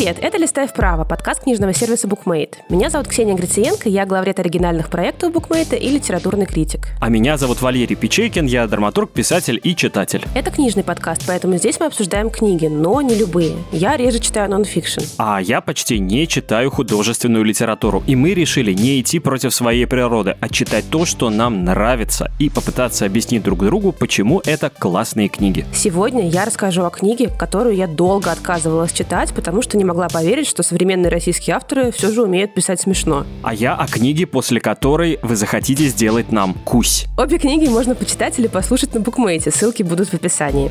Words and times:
Привет, 0.00 0.16
это 0.22 0.38
«Листай 0.38 0.66
вправо», 0.66 1.04
подкаст 1.04 1.42
книжного 1.42 1.74
сервиса 1.74 2.08
BookMate. 2.08 2.54
Меня 2.70 2.88
зовут 2.88 3.06
Ксения 3.06 3.34
Грициенко, 3.34 3.86
я 3.90 4.06
главред 4.06 4.40
оригинальных 4.40 4.88
проектов 4.88 5.30
BookMate 5.30 5.78
и 5.78 5.90
литературный 5.90 6.46
критик. 6.46 6.88
А 7.02 7.10
меня 7.10 7.36
зовут 7.36 7.60
Валерий 7.60 7.96
Печейкин, 7.96 8.46
я 8.46 8.66
драматург, 8.66 9.10
писатель 9.10 9.60
и 9.62 9.76
читатель. 9.76 10.24
Это 10.34 10.50
книжный 10.50 10.84
подкаст, 10.84 11.24
поэтому 11.26 11.58
здесь 11.58 11.78
мы 11.78 11.84
обсуждаем 11.84 12.30
книги, 12.30 12.64
но 12.64 13.02
не 13.02 13.14
любые. 13.14 13.56
Я 13.72 13.98
реже 13.98 14.20
читаю 14.20 14.48
нонфикшн. 14.48 15.02
А 15.18 15.38
я 15.38 15.60
почти 15.60 15.98
не 15.98 16.26
читаю 16.26 16.70
художественную 16.70 17.44
литературу. 17.44 18.02
И 18.06 18.16
мы 18.16 18.32
решили 18.32 18.72
не 18.72 19.02
идти 19.02 19.18
против 19.18 19.54
своей 19.54 19.84
природы, 19.86 20.34
а 20.40 20.48
читать 20.48 20.86
то, 20.88 21.04
что 21.04 21.28
нам 21.28 21.66
нравится, 21.66 22.32
и 22.38 22.48
попытаться 22.48 23.04
объяснить 23.04 23.42
друг 23.42 23.58
другу, 23.58 23.92
почему 23.92 24.40
это 24.46 24.70
классные 24.70 25.28
книги. 25.28 25.66
Сегодня 25.74 26.26
я 26.26 26.46
расскажу 26.46 26.86
о 26.86 26.90
книге, 26.90 27.28
которую 27.38 27.76
я 27.76 27.86
долго 27.86 28.32
отказывалась 28.32 28.92
читать, 28.92 29.34
потому 29.34 29.60
что 29.60 29.76
не 29.76 29.89
могла 29.90 30.08
поверить, 30.08 30.46
что 30.46 30.62
современные 30.62 31.10
российские 31.10 31.56
авторы 31.56 31.90
все 31.90 32.12
же 32.12 32.22
умеют 32.22 32.54
писать 32.54 32.80
смешно. 32.80 33.26
А 33.42 33.52
я 33.52 33.74
о 33.74 33.88
книге, 33.88 34.24
после 34.24 34.60
которой 34.60 35.18
вы 35.22 35.34
захотите 35.34 35.88
сделать 35.88 36.30
нам 36.30 36.54
кусь. 36.64 37.06
Обе 37.18 37.38
книги 37.38 37.66
можно 37.68 37.96
почитать 37.96 38.38
или 38.38 38.46
послушать 38.46 38.94
на 38.94 39.00
букмейте, 39.00 39.50
ссылки 39.50 39.82
будут 39.82 40.10
в 40.10 40.14
описании. 40.14 40.70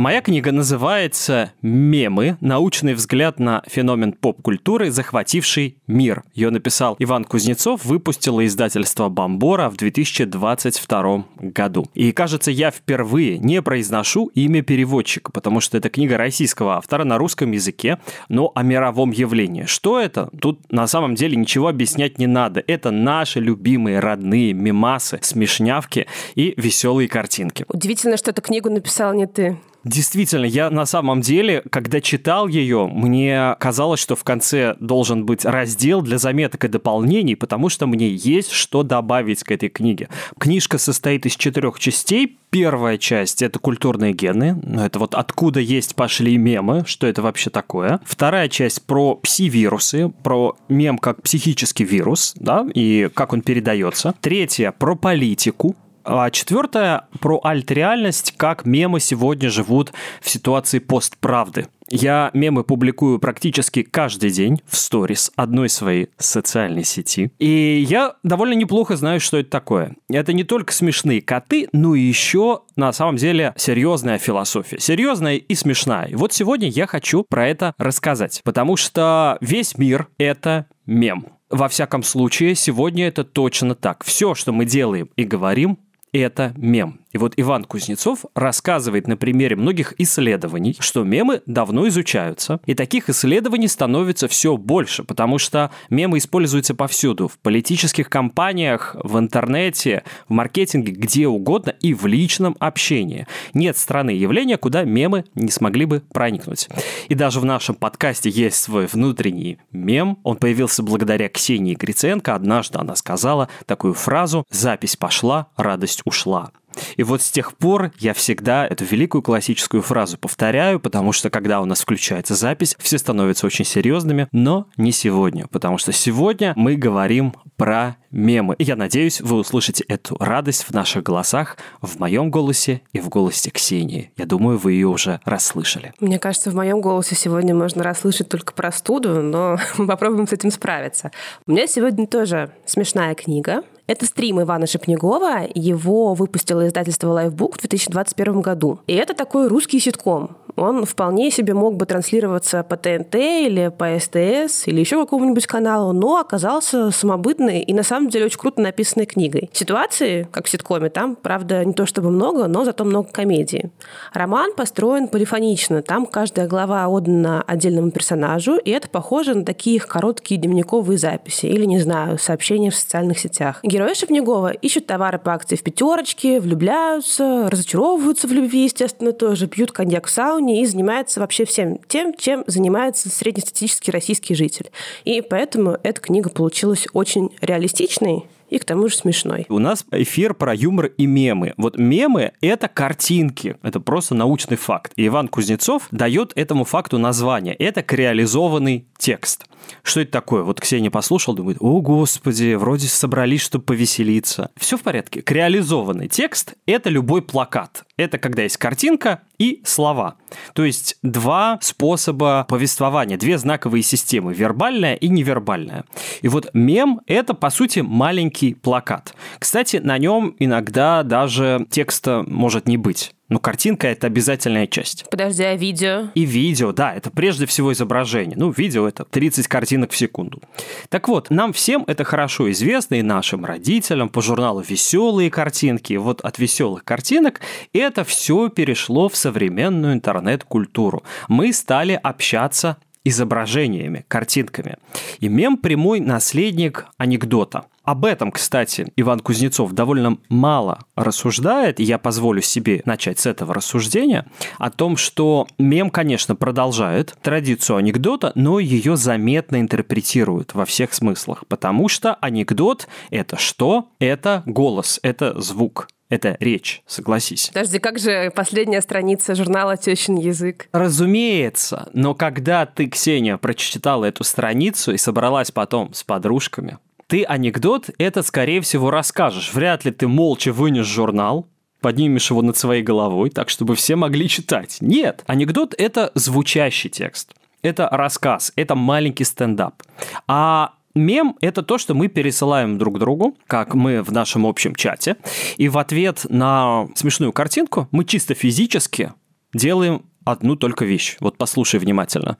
Моя 0.00 0.22
книга 0.22 0.50
называется 0.50 1.52
«Мемы. 1.60 2.38
Научный 2.40 2.94
взгляд 2.94 3.38
на 3.38 3.62
феномен 3.66 4.14
поп-культуры, 4.14 4.90
захвативший 4.90 5.76
мир». 5.86 6.22
Ее 6.32 6.48
написал 6.48 6.96
Иван 6.98 7.24
Кузнецов, 7.24 7.84
выпустило 7.84 8.46
издательство 8.46 9.10
«Бомбора» 9.10 9.68
в 9.68 9.76
2022 9.76 11.26
году. 11.40 11.86
И, 11.92 12.12
кажется, 12.12 12.50
я 12.50 12.70
впервые 12.70 13.36
не 13.36 13.60
произношу 13.60 14.28
имя 14.28 14.62
переводчика, 14.62 15.30
потому 15.32 15.60
что 15.60 15.76
это 15.76 15.90
книга 15.90 16.16
российского 16.16 16.76
автора 16.76 17.04
на 17.04 17.18
русском 17.18 17.50
языке, 17.50 17.98
но 18.30 18.52
о 18.54 18.62
мировом 18.62 19.10
явлении. 19.10 19.66
Что 19.66 20.00
это? 20.00 20.30
Тут 20.40 20.72
на 20.72 20.86
самом 20.86 21.14
деле 21.14 21.36
ничего 21.36 21.68
объяснять 21.68 22.16
не 22.16 22.26
надо. 22.26 22.64
Это 22.66 22.90
наши 22.90 23.38
любимые 23.38 24.00
родные 24.00 24.54
мемасы, 24.54 25.18
смешнявки 25.20 26.06
и 26.36 26.54
веселые 26.56 27.06
картинки. 27.06 27.66
Удивительно, 27.68 28.16
что 28.16 28.30
эту 28.30 28.40
книгу 28.40 28.70
написал 28.70 29.12
не 29.12 29.26
ты. 29.26 29.58
Действительно, 29.84 30.44
я 30.44 30.68
на 30.70 30.84
самом 30.84 31.20
деле, 31.22 31.62
когда 31.70 32.00
читал 32.00 32.48
ее, 32.48 32.86
мне 32.86 33.56
казалось, 33.58 34.00
что 34.00 34.14
в 34.14 34.24
конце 34.24 34.76
должен 34.78 35.24
быть 35.24 35.44
раздел 35.44 36.02
для 36.02 36.18
заметок 36.18 36.64
и 36.64 36.68
дополнений, 36.68 37.34
потому 37.34 37.68
что 37.68 37.86
мне 37.86 38.08
есть 38.08 38.50
что 38.50 38.82
добавить 38.82 39.42
к 39.42 39.50
этой 39.50 39.68
книге. 39.68 40.08
Книжка 40.38 40.78
состоит 40.78 41.24
из 41.26 41.36
четырех 41.36 41.78
частей. 41.78 42.38
Первая 42.50 42.98
часть— 42.98 43.42
это 43.42 43.58
культурные 43.58 44.12
гены. 44.12 44.60
Это 44.78 44.98
вот 44.98 45.14
откуда 45.14 45.60
есть 45.60 45.94
пошли 45.94 46.36
мемы, 46.36 46.82
что 46.84 47.06
это 47.06 47.22
вообще 47.22 47.48
такое. 47.48 48.00
Вторая 48.04 48.48
часть 48.48 48.84
про 48.84 49.14
пси-вирусы, 49.22 50.12
про 50.22 50.56
мем 50.68 50.98
как 50.98 51.22
психический 51.22 51.84
вирус, 51.84 52.34
да, 52.36 52.66
и 52.74 53.08
как 53.14 53.32
он 53.32 53.42
передается. 53.42 54.14
Третья— 54.20 54.72
про 54.78 54.96
политику, 54.96 55.76
а 56.04 56.30
четвертое 56.30 57.08
про 57.20 57.40
альт-реальность, 57.44 58.34
как 58.36 58.64
мемы 58.64 59.00
сегодня 59.00 59.50
живут 59.50 59.92
в 60.20 60.28
ситуации 60.28 60.78
постправды. 60.78 61.68
Я 61.90 62.30
мемы 62.34 62.62
публикую 62.62 63.18
практически 63.18 63.82
каждый 63.82 64.30
день 64.30 64.60
в 64.66 64.76
сторис 64.76 65.32
одной 65.34 65.68
своей 65.68 66.10
социальной 66.18 66.84
сети. 66.84 67.32
И 67.38 67.84
я 67.88 68.14
довольно 68.22 68.54
неплохо 68.54 68.96
знаю, 68.96 69.20
что 69.20 69.38
это 69.38 69.50
такое. 69.50 69.96
Это 70.08 70.32
не 70.32 70.44
только 70.44 70.72
смешные 70.72 71.20
коты, 71.20 71.68
но 71.72 71.96
и 71.96 72.00
еще 72.00 72.62
на 72.76 72.92
самом 72.92 73.16
деле 73.16 73.52
серьезная 73.56 74.18
философия. 74.18 74.78
Серьезная 74.78 75.36
и 75.36 75.54
смешная. 75.54 76.06
И 76.06 76.14
вот 76.14 76.32
сегодня 76.32 76.68
я 76.68 76.86
хочу 76.86 77.24
про 77.28 77.48
это 77.48 77.74
рассказать. 77.76 78.40
Потому 78.44 78.76
что 78.76 79.36
весь 79.40 79.76
мир— 79.76 80.08
это 80.18 80.66
мем. 80.86 81.26
Во 81.50 81.68
всяком 81.68 82.04
случае, 82.04 82.54
сегодня 82.54 83.08
это 83.08 83.24
точно 83.24 83.74
так. 83.74 84.04
Все, 84.04 84.36
что 84.36 84.52
мы 84.52 84.64
делаем 84.64 85.10
и 85.16 85.24
говорим, 85.24 85.78
это 86.12 86.52
мем. 86.56 86.99
И 87.12 87.18
вот 87.18 87.34
Иван 87.36 87.64
Кузнецов 87.64 88.24
рассказывает 88.34 89.08
на 89.08 89.16
примере 89.16 89.56
многих 89.56 89.94
исследований, 89.98 90.76
что 90.78 91.02
мемы 91.02 91.42
давно 91.46 91.88
изучаются, 91.88 92.60
и 92.66 92.74
таких 92.74 93.08
исследований 93.08 93.68
становится 93.68 94.28
все 94.28 94.56
больше, 94.56 95.02
потому 95.04 95.38
что 95.38 95.70
мемы 95.88 96.18
используются 96.18 96.74
повсюду, 96.74 97.28
в 97.28 97.38
политических 97.38 98.08
кампаниях, 98.08 98.96
в 99.02 99.18
интернете, 99.18 100.04
в 100.28 100.32
маркетинге, 100.32 100.92
где 100.92 101.26
угодно 101.26 101.70
и 101.70 101.94
в 101.94 102.06
личном 102.06 102.56
общении. 102.60 103.26
Нет 103.54 103.76
страны 103.76 104.10
явления, 104.10 104.56
куда 104.56 104.84
мемы 104.84 105.24
не 105.34 105.50
смогли 105.50 105.84
бы 105.84 106.02
проникнуть. 106.12 106.68
И 107.08 107.14
даже 107.14 107.40
в 107.40 107.44
нашем 107.44 107.74
подкасте 107.74 108.30
есть 108.30 108.56
свой 108.56 108.86
внутренний 108.86 109.58
мем. 109.72 110.18
Он 110.22 110.36
появился 110.36 110.82
благодаря 110.82 111.28
Ксении 111.28 111.74
Гриценко. 111.74 112.34
Однажды 112.34 112.78
она 112.78 112.94
сказала 112.96 113.48
такую 113.66 113.94
фразу 113.94 114.44
«Запись 114.50 114.96
пошла, 114.96 115.48
радость 115.56 116.02
ушла». 116.04 116.50
И 116.96 117.02
вот 117.02 117.22
с 117.22 117.30
тех 117.30 117.56
пор 117.56 117.92
я 117.98 118.14
всегда 118.14 118.66
эту 118.66 118.84
великую 118.84 119.22
классическую 119.22 119.82
фразу 119.82 120.18
повторяю, 120.18 120.80
потому 120.80 121.12
что 121.12 121.30
когда 121.30 121.60
у 121.60 121.64
нас 121.64 121.80
включается 121.80 122.34
запись, 122.34 122.76
все 122.78 122.98
становятся 122.98 123.46
очень 123.46 123.64
серьезными, 123.64 124.28
но 124.32 124.66
не 124.76 124.92
сегодня, 124.92 125.46
потому 125.48 125.78
что 125.78 125.92
сегодня 125.92 126.52
мы 126.56 126.76
говорим 126.76 127.34
про 127.56 127.96
мемы. 128.10 128.54
И 128.58 128.64
я 128.64 128.76
надеюсь, 128.76 129.20
вы 129.20 129.36
услышите 129.36 129.84
эту 129.86 130.16
радость 130.18 130.64
в 130.64 130.72
наших 130.72 131.02
голосах, 131.02 131.56
в 131.80 131.98
моем 131.98 132.30
голосе 132.30 132.82
и 132.92 133.00
в 133.00 133.08
голосе 133.08 133.50
Ксении. 133.50 134.12
Я 134.16 134.26
думаю, 134.26 134.58
вы 134.58 134.72
ее 134.72 134.88
уже 134.88 135.20
расслышали. 135.24 135.92
Мне 136.00 136.18
кажется, 136.18 136.50
в 136.50 136.54
моем 136.54 136.80
голосе 136.80 137.14
сегодня 137.14 137.54
можно 137.54 137.82
расслышать 137.82 138.28
только 138.28 138.52
простуду, 138.52 139.22
но 139.22 139.58
мы 139.76 139.86
попробуем 139.86 140.26
с 140.26 140.32
этим 140.32 140.50
справиться. 140.50 141.10
У 141.46 141.52
меня 141.52 141.66
сегодня 141.66 142.06
тоже 142.06 142.52
смешная 142.66 143.14
книга. 143.14 143.62
Это 143.90 144.06
стрим 144.06 144.40
Ивана 144.40 144.68
Шепнегова. 144.68 145.48
Его 145.52 146.14
выпустило 146.14 146.68
издательство 146.68 147.08
Lifebook 147.08 147.54
в 147.54 147.58
2021 147.58 148.40
году. 148.40 148.78
И 148.86 148.94
это 148.94 149.14
такой 149.14 149.48
русский 149.48 149.80
ситком. 149.80 150.36
Он 150.56 150.84
вполне 150.84 151.30
себе 151.30 151.54
мог 151.54 151.76
бы 151.76 151.86
транслироваться 151.86 152.62
по 152.62 152.76
ТНТ 152.76 153.14
или 153.14 153.72
по 153.76 153.98
СТС 153.98 154.66
или 154.66 154.80
еще 154.80 155.00
какому-нибудь 155.00 155.46
каналу, 155.46 155.92
но 155.92 156.18
оказался 156.18 156.90
самобытной 156.90 157.60
и 157.60 157.72
на 157.72 157.82
самом 157.82 158.08
деле 158.08 158.26
очень 158.26 158.38
круто 158.38 158.60
написанной 158.60 159.06
книгой. 159.06 159.50
Ситуации, 159.52 160.28
как 160.30 160.46
в 160.46 160.50
ситкоме, 160.50 160.90
там, 160.90 161.16
правда, 161.16 161.64
не 161.64 161.72
то 161.72 161.86
чтобы 161.86 162.10
много, 162.10 162.46
но 162.46 162.64
зато 162.64 162.84
много 162.84 163.08
комедии. 163.10 163.70
Роман 164.12 164.54
построен 164.54 165.08
полифонично. 165.08 165.82
Там 165.82 166.06
каждая 166.06 166.48
глава 166.48 166.86
отдана 166.88 167.42
отдельному 167.46 167.90
персонажу, 167.90 168.56
и 168.56 168.70
это 168.70 168.88
похоже 168.88 169.34
на 169.34 169.44
такие 169.44 169.76
их 169.76 169.86
короткие 169.86 170.40
дневниковые 170.40 170.98
записи 170.98 171.46
или, 171.46 171.64
не 171.64 171.78
знаю, 171.78 172.18
сообщения 172.18 172.70
в 172.70 172.76
социальных 172.76 173.18
сетях. 173.18 173.60
Герои 173.62 173.94
Шепнегова 173.94 174.52
ищут 174.52 174.86
товары 174.86 175.18
по 175.18 175.32
акции 175.32 175.56
в 175.56 175.62
пятерочке, 175.62 176.40
влюбляются, 176.40 177.48
разочаровываются 177.50 178.26
в 178.26 178.32
любви, 178.32 178.64
естественно, 178.64 179.12
тоже, 179.12 179.46
пьют 179.46 179.72
коньяк 179.72 180.06
в 180.06 180.10
сауне 180.10 180.39
и 180.40 180.66
занимаются 180.66 181.20
вообще 181.20 181.44
всем 181.44 181.78
тем, 181.88 182.14
чем 182.14 182.44
занимается 182.46 183.10
среднестатистический 183.10 183.90
российский 183.90 184.34
житель. 184.34 184.70
И 185.04 185.20
поэтому 185.20 185.76
эта 185.82 186.00
книга 186.00 186.30
получилась 186.30 186.86
очень 186.92 187.30
реалистичной, 187.40 188.24
и 188.50 188.58
к 188.58 188.64
тому 188.64 188.88
же 188.88 188.96
смешной. 188.96 189.46
У 189.48 189.58
нас 189.58 189.84
эфир 189.92 190.34
про 190.34 190.54
юмор 190.54 190.86
и 190.86 191.06
мемы. 191.06 191.54
Вот 191.56 191.78
мемы— 191.78 192.32
это 192.40 192.68
картинки, 192.68 193.56
это 193.62 193.80
просто 193.80 194.14
научный 194.14 194.56
факт. 194.56 194.92
И 194.96 195.06
Иван 195.06 195.28
Кузнецов 195.28 195.86
дает 195.90 196.32
этому 196.34 196.64
факту 196.64 196.98
название. 196.98 197.54
Это 197.54 197.82
креализованный 197.82 198.86
текст. 198.98 199.46
Что 199.82 200.00
это 200.00 200.12
такое? 200.12 200.42
Вот 200.42 200.60
Ксения 200.60 200.90
послушал, 200.90 201.34
думает, 201.34 201.58
о, 201.60 201.80
господи, 201.80 202.54
вроде 202.54 202.88
собрались, 202.88 203.42
чтобы 203.42 203.64
повеселиться. 203.64 204.50
Все 204.56 204.76
в 204.76 204.82
порядке. 204.82 205.22
Креализованный 205.22 206.08
текст– 206.08 206.54
это 206.66 206.90
любой 206.90 207.22
плакат. 207.22 207.84
Это 207.96 208.18
когда 208.18 208.42
есть 208.42 208.56
картинка 208.56 209.22
и 209.38 209.62
слова. 209.64 210.16
То 210.54 210.64
есть 210.64 210.96
два 211.02 211.58
способа 211.60 212.46
повествования, 212.48 213.16
две 213.16 213.38
знаковые 213.38 213.82
системы– 213.82 214.32
вербальная 214.34 214.94
и 214.94 215.08
невербальная. 215.08 215.84
И 216.22 216.28
вот 216.28 216.50
мем– 216.52 217.00
это, 217.06 217.34
по 217.34 217.50
сути, 217.50 217.80
маленький 217.80 218.54
плакат. 218.54 219.14
Кстати, 219.38 219.76
на 219.78 219.98
нем 219.98 220.34
иногда 220.38 221.02
даже 221.02 221.66
текста 221.70 222.24
может 222.26 222.68
не 222.68 222.76
быть. 222.76 223.12
Но 223.30 223.38
картинка— 223.38 223.86
это 223.88 224.08
обязательная 224.08 224.66
часть. 224.66 225.06
Подожди, 225.08 225.44
а 225.44 225.56
видео? 225.56 226.08
И 226.14 226.26
видео, 226.26 226.72
да, 226.72 226.92
это 226.92 227.10
прежде 227.10 227.46
всего 227.46 227.72
изображение. 227.72 228.36
Ну, 228.36 228.50
видео— 228.50 228.86
это 228.88 229.04
30 229.04 229.46
картинок 229.46 229.92
в 229.92 229.96
секунду. 229.96 230.42
Так 230.88 231.08
вот, 231.08 231.30
нам 231.30 231.52
всем 231.52 231.84
это 231.86 232.04
хорошо 232.04 232.50
известно, 232.50 232.96
и 232.96 233.02
нашим 233.02 233.44
родителям 233.44 234.08
по 234.08 234.20
журналу 234.20 234.60
«Веселые 234.60 235.30
картинки». 235.30 235.94
Вот 235.94 236.20
от 236.20 236.38
веселых 236.38 236.84
картинок 236.84 237.40
это 237.72 238.04
все 238.04 238.48
перешло 238.48 239.08
в 239.08 239.16
современную 239.16 239.94
интернет-культуру. 239.94 241.04
Мы 241.28 241.52
стали 241.52 241.98
общаться 242.02 242.76
изображениями, 243.04 244.04
картинками. 244.08 244.76
И 245.20 245.28
мем– 245.28 245.56
прямой 245.58 246.00
наследник 246.00 246.86
анекдота. 246.98 247.66
Об 247.82 248.04
этом, 248.04 248.30
кстати, 248.30 248.92
Иван 248.96 249.20
Кузнецов 249.20 249.72
довольно 249.72 250.18
мало 250.28 250.84
рассуждает, 250.96 251.80
и 251.80 251.82
я 251.82 251.98
позволю 251.98 252.42
себе 252.42 252.82
начать 252.84 253.18
с 253.18 253.26
этого 253.26 253.54
рассуждения, 253.54 254.26
о 254.58 254.70
том, 254.70 254.96
что 254.96 255.48
мем, 255.58 255.90
конечно, 255.90 256.36
продолжает 256.36 257.16
традицию 257.22 257.78
анекдота, 257.78 258.32
но 258.34 258.58
ее 258.58 258.96
заметно 258.96 259.60
интерпретируют 259.60 260.54
во 260.54 260.66
всех 260.66 260.92
смыслах, 260.92 261.44
потому 261.48 261.88
что 261.88 262.14
анекдот– 262.14 262.86
это 263.10 263.36
что? 263.38 263.88
Это 263.98 264.42
голос, 264.44 265.00
это 265.02 265.40
звук. 265.40 265.88
Это 266.10 266.36
речь, 266.40 266.82
согласись. 266.86 267.50
Подожди, 267.54 267.78
как 267.78 267.98
же 267.98 268.30
последняя 268.34 268.82
страница 268.82 269.34
журнала 269.34 269.76
«Тещин 269.76 270.16
язык»? 270.16 270.68
Разумеется, 270.72 271.88
но 271.94 272.14
когда 272.14 272.66
ты, 272.66 272.88
Ксения, 272.88 273.36
прочитала 273.36 274.04
эту 274.04 274.24
страницу 274.24 274.92
и 274.92 274.98
собралась 274.98 275.52
потом 275.52 275.94
с 275.94 276.02
подружками, 276.02 276.78
ты 277.06 277.24
анекдот 277.24 277.90
этот, 277.98 278.26
скорее 278.26 278.60
всего, 278.60 278.90
расскажешь. 278.90 279.54
Вряд 279.54 279.84
ли 279.84 279.92
ты 279.92 280.08
молча 280.08 280.52
вынес 280.52 280.86
журнал, 280.86 281.48
поднимешь 281.80 282.30
его 282.30 282.42
над 282.42 282.56
своей 282.56 282.82
головой, 282.82 283.30
так, 283.30 283.48
чтобы 283.48 283.74
все 283.76 283.96
могли 283.96 284.28
читать. 284.28 284.78
Нет, 284.80 285.22
анекдот– 285.26 285.74
это 285.78 286.10
звучащий 286.14 286.90
текст. 286.90 287.34
Это 287.62 287.88
рассказ, 287.90 288.52
это 288.56 288.74
маленький 288.74 289.24
стендап. 289.24 289.82
А 290.26 290.74
Мем– 291.00 291.36
это 291.40 291.62
то, 291.62 291.78
что 291.78 291.94
мы 291.94 292.08
пересылаем 292.08 292.78
друг 292.78 292.98
другу, 292.98 293.36
как 293.46 293.74
мы 293.74 294.02
в 294.02 294.12
нашем 294.12 294.46
общем 294.46 294.74
чате, 294.74 295.16
и 295.56 295.68
в 295.68 295.78
ответ 295.78 296.26
на 296.28 296.88
смешную 296.94 297.32
картинку 297.32 297.88
мы 297.90 298.04
чисто 298.04 298.34
физически 298.34 299.12
делаем 299.54 300.02
одну 300.24 300.56
только 300.56 300.84
вещь. 300.84 301.16
Вот 301.20 301.36
послушай 301.36 301.80
внимательно. 301.80 302.36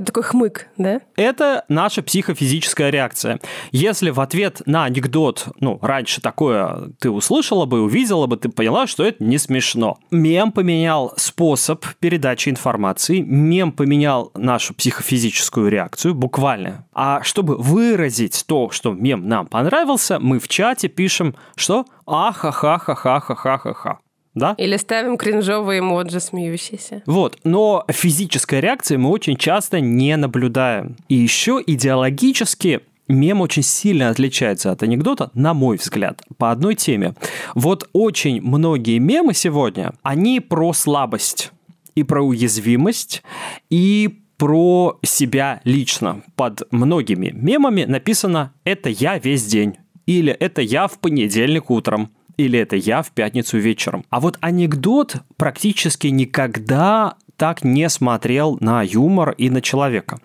Это 0.00 0.06
такой 0.06 0.22
хмык, 0.22 0.68
да? 0.78 1.02
Это 1.14 1.66
наша 1.68 2.02
психофизическая 2.02 2.88
реакция. 2.88 3.38
Если 3.70 4.08
в 4.08 4.20
ответ 4.20 4.62
на 4.64 4.84
анекдот, 4.84 5.48
ну, 5.60 5.78
раньше 5.82 6.22
такое 6.22 6.92
ты 7.00 7.10
услышала 7.10 7.66
бы, 7.66 7.82
увидела 7.82 8.26
бы, 8.26 8.38
ты 8.38 8.48
поняла, 8.48 8.86
что 8.86 9.04
это 9.04 9.22
не 9.22 9.36
смешно. 9.36 9.98
Мем 10.10 10.52
поменял 10.52 11.12
способ 11.18 11.84
передачи 11.98 12.48
информации, 12.48 13.20
мем 13.20 13.72
поменял 13.72 14.32
нашу 14.34 14.72
психофизическую 14.72 15.68
реакцию, 15.68 16.14
буквально. 16.14 16.86
А 16.94 17.22
чтобы 17.22 17.58
выразить 17.58 18.44
то, 18.46 18.70
что 18.70 18.92
мем 18.92 19.28
нам 19.28 19.48
понравился, 19.48 20.18
мы 20.18 20.38
в 20.38 20.48
чате 20.48 20.88
пишем, 20.88 21.34
что 21.56 21.84
ахахахахахахаха 22.06 23.98
да? 24.34 24.54
Или 24.58 24.76
ставим 24.76 25.16
кринжовые 25.16 25.80
эмоджи 25.80 26.20
смеющиеся. 26.20 27.02
Вот, 27.06 27.38
но 27.44 27.84
физической 27.88 28.60
реакции 28.60 28.96
мы 28.96 29.10
очень 29.10 29.36
часто 29.36 29.80
не 29.80 30.16
наблюдаем. 30.16 30.96
И 31.08 31.14
еще 31.14 31.62
идеологически 31.66 32.80
мем 33.08 33.40
очень 33.40 33.62
сильно 33.62 34.08
отличается 34.08 34.70
от 34.70 34.82
анекдота, 34.82 35.30
на 35.34 35.52
мой 35.54 35.76
взгляд, 35.76 36.22
по 36.38 36.50
одной 36.50 36.74
теме. 36.74 37.14
Вот 37.54 37.88
очень 37.92 38.40
многие 38.40 38.98
мемы 38.98 39.34
сегодня, 39.34 39.92
они 40.02 40.40
про 40.40 40.72
слабость 40.72 41.52
и 41.94 42.04
про 42.04 42.22
уязвимость, 42.22 43.22
и 43.68 44.20
про 44.36 44.98
себя 45.02 45.60
лично. 45.64 46.22
Под 46.34 46.62
многими 46.72 47.30
мемами 47.34 47.84
написано 47.84 48.54
«это 48.64 48.88
я 48.88 49.18
весь 49.18 49.44
день» 49.44 49.76
или 50.06 50.32
«это 50.32 50.62
я 50.62 50.86
в 50.88 50.98
понедельник 50.98 51.70
утром» 51.70 52.10
или 52.40 52.58
это 52.58 52.76
я 52.76 53.02
в 53.02 53.10
пятницу 53.12 53.58
вечером. 53.58 54.04
А 54.10 54.20
вот 54.20 54.38
анекдот 54.40 55.16
практически 55.36 56.08
никогда 56.08 57.16
так 57.36 57.64
не 57.64 57.88
смотрел 57.88 58.58
на 58.60 58.82
юмор 58.82 59.30
и 59.30 59.50
на 59.50 59.62
человека. 59.62 60.20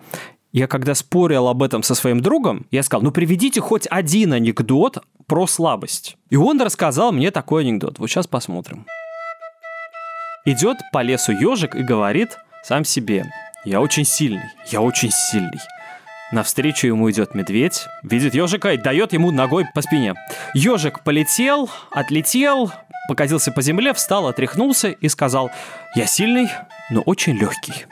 Я 0.52 0.66
когда 0.66 0.94
спорил 0.94 1.48
об 1.48 1.62
этом 1.62 1.82
со 1.82 1.94
своим 1.94 2.20
другом, 2.20 2.66
я 2.70 2.82
сказал, 2.82 3.02
ну 3.02 3.10
приведите 3.10 3.60
хоть 3.60 3.86
один 3.90 4.32
анекдот 4.32 5.04
про 5.26 5.46
слабость. 5.46 6.16
И 6.30 6.36
он 6.36 6.60
рассказал 6.60 7.12
мне 7.12 7.30
такой 7.30 7.62
анекдот. 7.62 7.98
Вот 7.98 8.08
сейчас 8.08 8.26
посмотрим. 8.26 8.86
Идет 10.44 10.78
по 10.92 11.02
лесу 11.02 11.32
ежик 11.32 11.74
и 11.74 11.82
говорит 11.82 12.38
сам 12.62 12.84
себе, 12.84 13.24
я 13.64 13.80
очень 13.80 14.04
сильный, 14.04 14.50
я 14.70 14.80
очень 14.80 15.10
сильный. 15.10 15.58
Навстречу 16.32 16.88
ему 16.88 17.08
идет 17.10 17.36
медведь, 17.36 17.86
видит 18.02 18.34
ежика 18.34 18.72
и 18.72 18.76
дает 18.76 19.12
ему 19.12 19.30
ногой 19.30 19.64
по 19.72 19.80
спине. 19.80 20.14
Ежик 20.54 21.04
полетел, 21.04 21.70
отлетел, 21.92 22.72
покатился 23.08 23.52
по 23.52 23.62
земле, 23.62 23.92
встал, 23.92 24.26
отряхнулся 24.26 24.88
и 24.88 25.08
сказал, 25.08 25.50
я 25.94 26.06
сильный, 26.06 26.48
но 26.90 27.02
очень 27.02 27.34
легкий. 27.34 27.86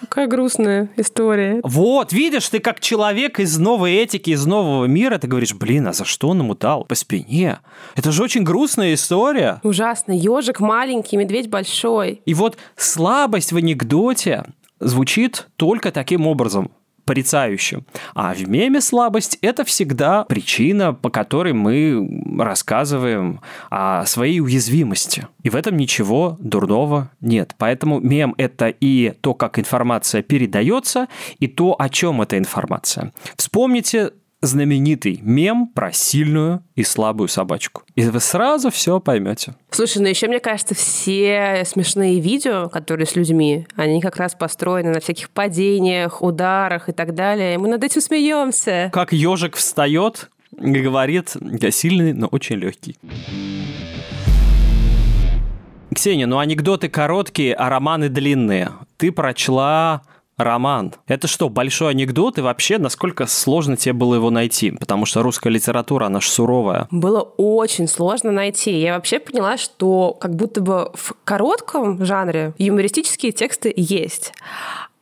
Какая 0.00 0.26
грустная 0.26 0.90
история. 0.96 1.60
Вот, 1.62 2.12
видишь, 2.12 2.48
ты 2.48 2.58
как 2.58 2.80
человек 2.80 3.38
из 3.40 3.56
новой 3.56 3.94
этики, 3.94 4.30
из 4.30 4.44
нового 4.44 4.84
мира, 4.84 5.16
ты 5.16 5.26
говоришь, 5.26 5.54
блин, 5.54 5.86
а 5.86 5.92
за 5.94 6.04
что 6.04 6.28
он 6.28 6.40
ему 6.40 6.54
дал? 6.54 6.84
По 6.84 6.96
спине. 6.96 7.60
Это 7.94 8.12
же 8.12 8.22
очень 8.24 8.42
грустная 8.42 8.94
история. 8.94 9.60
Ужасно. 9.62 10.12
Ежик 10.12 10.60
маленький, 10.60 11.16
медведь 11.16 11.48
большой. 11.48 12.20
И 12.26 12.34
вот 12.34 12.58
слабость 12.76 13.52
в 13.52 13.56
анекдоте 13.56 14.44
звучит 14.80 15.46
только 15.56 15.92
таким 15.92 16.26
образом 16.26 16.72
порицающим. 17.04 17.84
А 18.14 18.34
в 18.34 18.48
меме 18.48 18.80
слабость– 18.80 19.38
это 19.42 19.64
всегда 19.64 20.24
причина, 20.24 20.92
по 20.94 21.10
которой 21.10 21.52
мы 21.52 22.22
рассказываем 22.38 23.40
о 23.70 24.04
своей 24.06 24.40
уязвимости. 24.40 25.26
И 25.42 25.50
в 25.50 25.56
этом 25.56 25.76
ничего 25.76 26.36
дурного 26.40 27.10
нет. 27.20 27.54
Поэтому 27.58 28.00
мем– 28.00 28.34
это 28.38 28.68
и 28.68 29.12
то, 29.20 29.34
как 29.34 29.58
информация 29.58 30.22
передается, 30.22 31.08
и 31.38 31.46
то, 31.48 31.74
о 31.78 31.88
чем 31.88 32.22
эта 32.22 32.38
информация. 32.38 33.12
Вспомните 33.36 34.12
знаменитый 34.42 35.20
мем 35.22 35.68
про 35.68 35.92
сильную 35.92 36.62
и 36.74 36.82
слабую 36.82 37.28
собачку. 37.28 37.82
И 37.94 38.02
вы 38.02 38.20
сразу 38.20 38.70
все 38.70 39.00
поймете. 39.00 39.54
Слушай, 39.70 40.02
ну 40.02 40.08
еще 40.08 40.26
мне 40.26 40.40
кажется, 40.40 40.74
все 40.74 41.62
смешные 41.64 42.20
видео, 42.20 42.68
которые 42.68 43.06
с 43.06 43.14
людьми, 43.16 43.66
они 43.76 44.00
как 44.00 44.16
раз 44.16 44.34
построены 44.34 44.90
на 44.90 45.00
всяких 45.00 45.30
падениях, 45.30 46.22
ударах 46.22 46.88
и 46.88 46.92
так 46.92 47.14
далее. 47.14 47.54
И 47.54 47.56
мы 47.56 47.68
над 47.68 47.84
этим 47.84 48.00
смеемся. 48.00 48.90
Как 48.92 49.12
ежик 49.12 49.56
встает 49.56 50.28
и 50.58 50.80
говорит, 50.80 51.36
я 51.40 51.70
сильный, 51.70 52.12
но 52.12 52.26
очень 52.26 52.56
легкий. 52.56 52.96
Ксения, 55.94 56.26
ну 56.26 56.38
анекдоты 56.38 56.88
короткие, 56.88 57.54
а 57.54 57.68
романы 57.68 58.08
длинные. 58.08 58.70
Ты 58.96 59.12
прочла 59.12 60.02
роман. 60.44 60.92
Это 61.06 61.26
что, 61.26 61.48
большой 61.48 61.90
анекдот? 61.90 62.38
И 62.38 62.40
вообще, 62.40 62.78
насколько 62.78 63.26
сложно 63.26 63.76
тебе 63.76 63.92
было 63.92 64.14
его 64.14 64.30
найти? 64.30 64.70
Потому 64.72 65.06
что 65.06 65.22
русская 65.22 65.50
литература, 65.50 66.06
она 66.06 66.20
же 66.20 66.28
суровая. 66.28 66.88
Было 66.90 67.20
очень 67.20 67.88
сложно 67.88 68.30
найти. 68.30 68.78
Я 68.78 68.94
вообще 68.94 69.18
поняла, 69.18 69.56
что 69.56 70.16
как 70.20 70.34
будто 70.34 70.60
бы 70.60 70.90
в 70.94 71.14
коротком 71.24 72.04
жанре 72.04 72.54
юмористические 72.58 73.32
тексты 73.32 73.72
есть. 73.76 74.32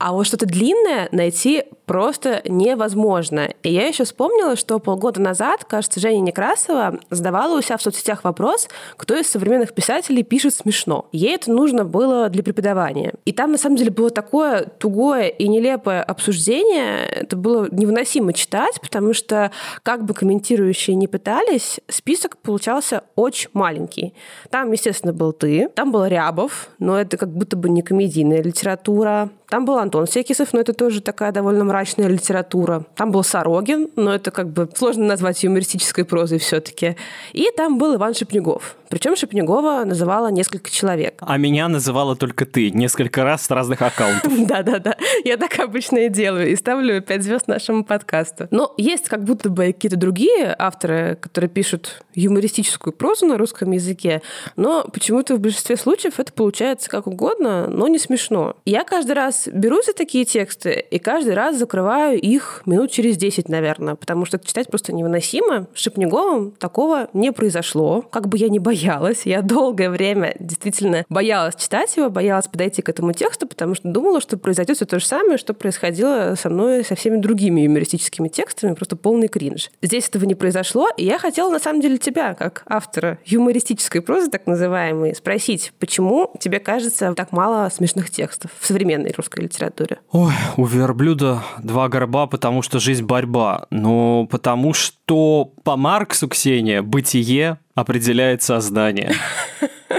А 0.00 0.12
вот 0.12 0.26
что-то 0.26 0.46
длинное 0.46 1.10
найти 1.12 1.64
просто 1.84 2.40
невозможно. 2.46 3.50
И 3.62 3.70
я 3.70 3.86
еще 3.86 4.04
вспомнила, 4.04 4.56
что 4.56 4.78
полгода 4.78 5.20
назад, 5.20 5.66
кажется, 5.66 6.00
Женя 6.00 6.20
Некрасова 6.20 7.00
задавала 7.10 7.58
у 7.58 7.60
себя 7.60 7.76
в 7.76 7.82
соцсетях 7.82 8.24
вопрос, 8.24 8.68
кто 8.96 9.14
из 9.14 9.30
современных 9.30 9.74
писателей 9.74 10.22
пишет 10.22 10.54
смешно. 10.54 11.06
Ей 11.12 11.34
это 11.34 11.50
нужно 11.50 11.84
было 11.84 12.30
для 12.30 12.42
преподавания. 12.42 13.12
И 13.26 13.32
там, 13.32 13.52
на 13.52 13.58
самом 13.58 13.76
деле, 13.76 13.90
было 13.90 14.08
такое 14.08 14.64
тугое 14.64 15.26
и 15.26 15.48
нелепое 15.48 16.02
обсуждение, 16.02 17.04
это 17.04 17.36
было 17.36 17.68
невыносимо 17.70 18.32
читать, 18.32 18.80
потому 18.80 19.12
что, 19.12 19.50
как 19.82 20.06
бы 20.06 20.14
комментирующие 20.14 20.96
не 20.96 21.08
пытались, 21.08 21.78
список 21.88 22.38
получался 22.38 23.02
очень 23.16 23.50
маленький. 23.52 24.14
Там, 24.48 24.72
естественно, 24.72 25.12
был 25.12 25.34
ты, 25.34 25.68
там 25.74 25.92
был 25.92 26.06
Рябов, 26.06 26.70
но 26.78 26.98
это 26.98 27.18
как 27.18 27.28
будто 27.30 27.58
бы 27.58 27.68
не 27.68 27.82
комедийная 27.82 28.42
литература, 28.42 29.28
там 29.50 29.64
был 29.64 29.78
Антон 29.78 30.06
Секисов, 30.06 30.52
но 30.52 30.60
это 30.60 30.72
тоже 30.72 31.02
такая 31.02 31.32
довольно 31.32 31.64
мрачная 31.64 32.06
литература. 32.06 32.84
Там 32.94 33.10
был 33.10 33.24
Сорогин, 33.24 33.88
но 33.96 34.14
это 34.14 34.30
как 34.30 34.48
бы 34.48 34.68
сложно 34.74 35.04
назвать 35.04 35.42
юмористической 35.42 36.04
прозой 36.04 36.38
все-таки. 36.38 36.96
И 37.32 37.50
там 37.56 37.76
был 37.76 37.96
Иван 37.96 38.14
Шепнягов. 38.14 38.76
Причем 38.90 39.14
Шепнягова 39.14 39.84
называла 39.84 40.28
несколько 40.32 40.68
человек. 40.68 41.14
А 41.20 41.36
меня 41.36 41.68
называла 41.68 42.16
только 42.16 42.44
ты 42.44 42.70
несколько 42.70 43.22
раз 43.22 43.42
с 43.46 43.50
разных 43.50 43.82
аккаунтов. 43.82 44.32
Да-да-да. 44.46 44.96
Я 45.24 45.36
так 45.36 45.58
обычно 45.60 45.98
и 45.98 46.08
делаю. 46.08 46.50
И 46.50 46.56
ставлю 46.56 47.00
пять 47.00 47.22
звезд 47.22 47.46
нашему 47.46 47.84
подкасту. 47.84 48.48
Но 48.50 48.74
есть 48.76 49.08
как 49.08 49.22
будто 49.22 49.48
бы 49.48 49.66
какие-то 49.66 49.96
другие 49.96 50.54
авторы, 50.58 51.16
которые 51.20 51.48
пишут 51.48 52.02
юмористическую 52.14 52.92
прозу 52.92 53.26
на 53.26 53.38
русском 53.38 53.70
языке, 53.70 54.22
но 54.56 54.84
почему-то 54.92 55.36
в 55.36 55.40
большинстве 55.40 55.76
случаев 55.76 56.18
это 56.18 56.32
получается 56.32 56.90
как 56.90 57.06
угодно, 57.06 57.68
но 57.68 57.86
не 57.88 57.98
смешно. 57.98 58.56
Я 58.64 58.84
каждый 58.84 59.12
раз 59.12 59.39
берусь 59.48 59.86
за 59.86 59.92
такие 59.92 60.24
тексты 60.24 60.84
и 60.90 60.98
каждый 60.98 61.34
раз 61.34 61.56
закрываю 61.56 62.18
их 62.20 62.62
минут 62.66 62.90
через 62.90 63.16
10, 63.16 63.48
наверное, 63.48 63.94
потому 63.94 64.24
что 64.24 64.38
читать 64.38 64.68
просто 64.68 64.92
невыносимо. 64.92 65.66
С 65.74 65.80
Шипниговым 65.80 66.52
такого 66.52 67.08
не 67.12 67.32
произошло. 67.32 68.02
Как 68.02 68.28
бы 68.28 68.38
я 68.38 68.48
ни 68.48 68.58
боялась, 68.58 69.22
я 69.24 69.42
долгое 69.42 69.90
время 69.90 70.34
действительно 70.38 71.04
боялась 71.08 71.54
читать 71.56 71.96
его, 71.96 72.10
боялась 72.10 72.48
подойти 72.48 72.82
к 72.82 72.88
этому 72.88 73.12
тексту, 73.12 73.46
потому 73.46 73.74
что 73.74 73.88
думала, 73.88 74.20
что 74.20 74.36
произойдет 74.36 74.76
все 74.76 74.86
то 74.86 74.98
же 74.98 75.06
самое, 75.06 75.38
что 75.38 75.54
происходило 75.54 76.34
со 76.36 76.50
мной 76.50 76.84
со 76.84 76.94
всеми 76.94 77.16
другими 77.16 77.62
юмористическими 77.62 78.28
текстами, 78.28 78.74
просто 78.74 78.96
полный 78.96 79.28
кринж. 79.28 79.70
Здесь 79.82 80.08
этого 80.08 80.24
не 80.24 80.34
произошло, 80.34 80.88
и 80.96 81.04
я 81.04 81.18
хотела 81.18 81.50
на 81.50 81.58
самом 81.58 81.80
деле 81.80 81.98
тебя, 81.98 82.34
как 82.34 82.62
автора 82.66 83.18
юмористической 83.24 84.02
прозы, 84.02 84.30
так 84.30 84.46
называемой, 84.46 85.14
спросить, 85.14 85.72
почему 85.78 86.32
тебе 86.40 86.58
кажется 86.58 87.14
так 87.14 87.32
мало 87.32 87.68
смешных 87.70 88.10
текстов 88.10 88.50
в 88.58 88.66
современной 88.66 89.12
русской 89.16 89.29
литературе? 89.38 89.98
Ой, 90.10 90.32
у 90.56 90.64
верблюда 90.64 91.42
два 91.62 91.88
горба, 91.88 92.26
потому 92.26 92.62
что 92.62 92.78
жизнь 92.78 93.04
борьба. 93.04 93.66
Ну, 93.70 94.28
потому 94.30 94.72
что 94.74 95.52
по 95.62 95.76
Марксу, 95.76 96.28
Ксения, 96.28 96.82
бытие 96.82 97.58
определяет 97.74 98.42
создание. 98.42 99.12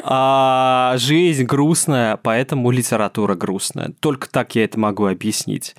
А 0.03 0.95
жизнь 0.97 1.43
грустная, 1.43 2.17
поэтому 2.17 2.71
литература 2.71 3.35
грустная. 3.35 3.91
Только 3.99 4.29
так 4.29 4.55
я 4.55 4.63
это 4.63 4.79
могу 4.79 5.05
объяснить. 5.05 5.75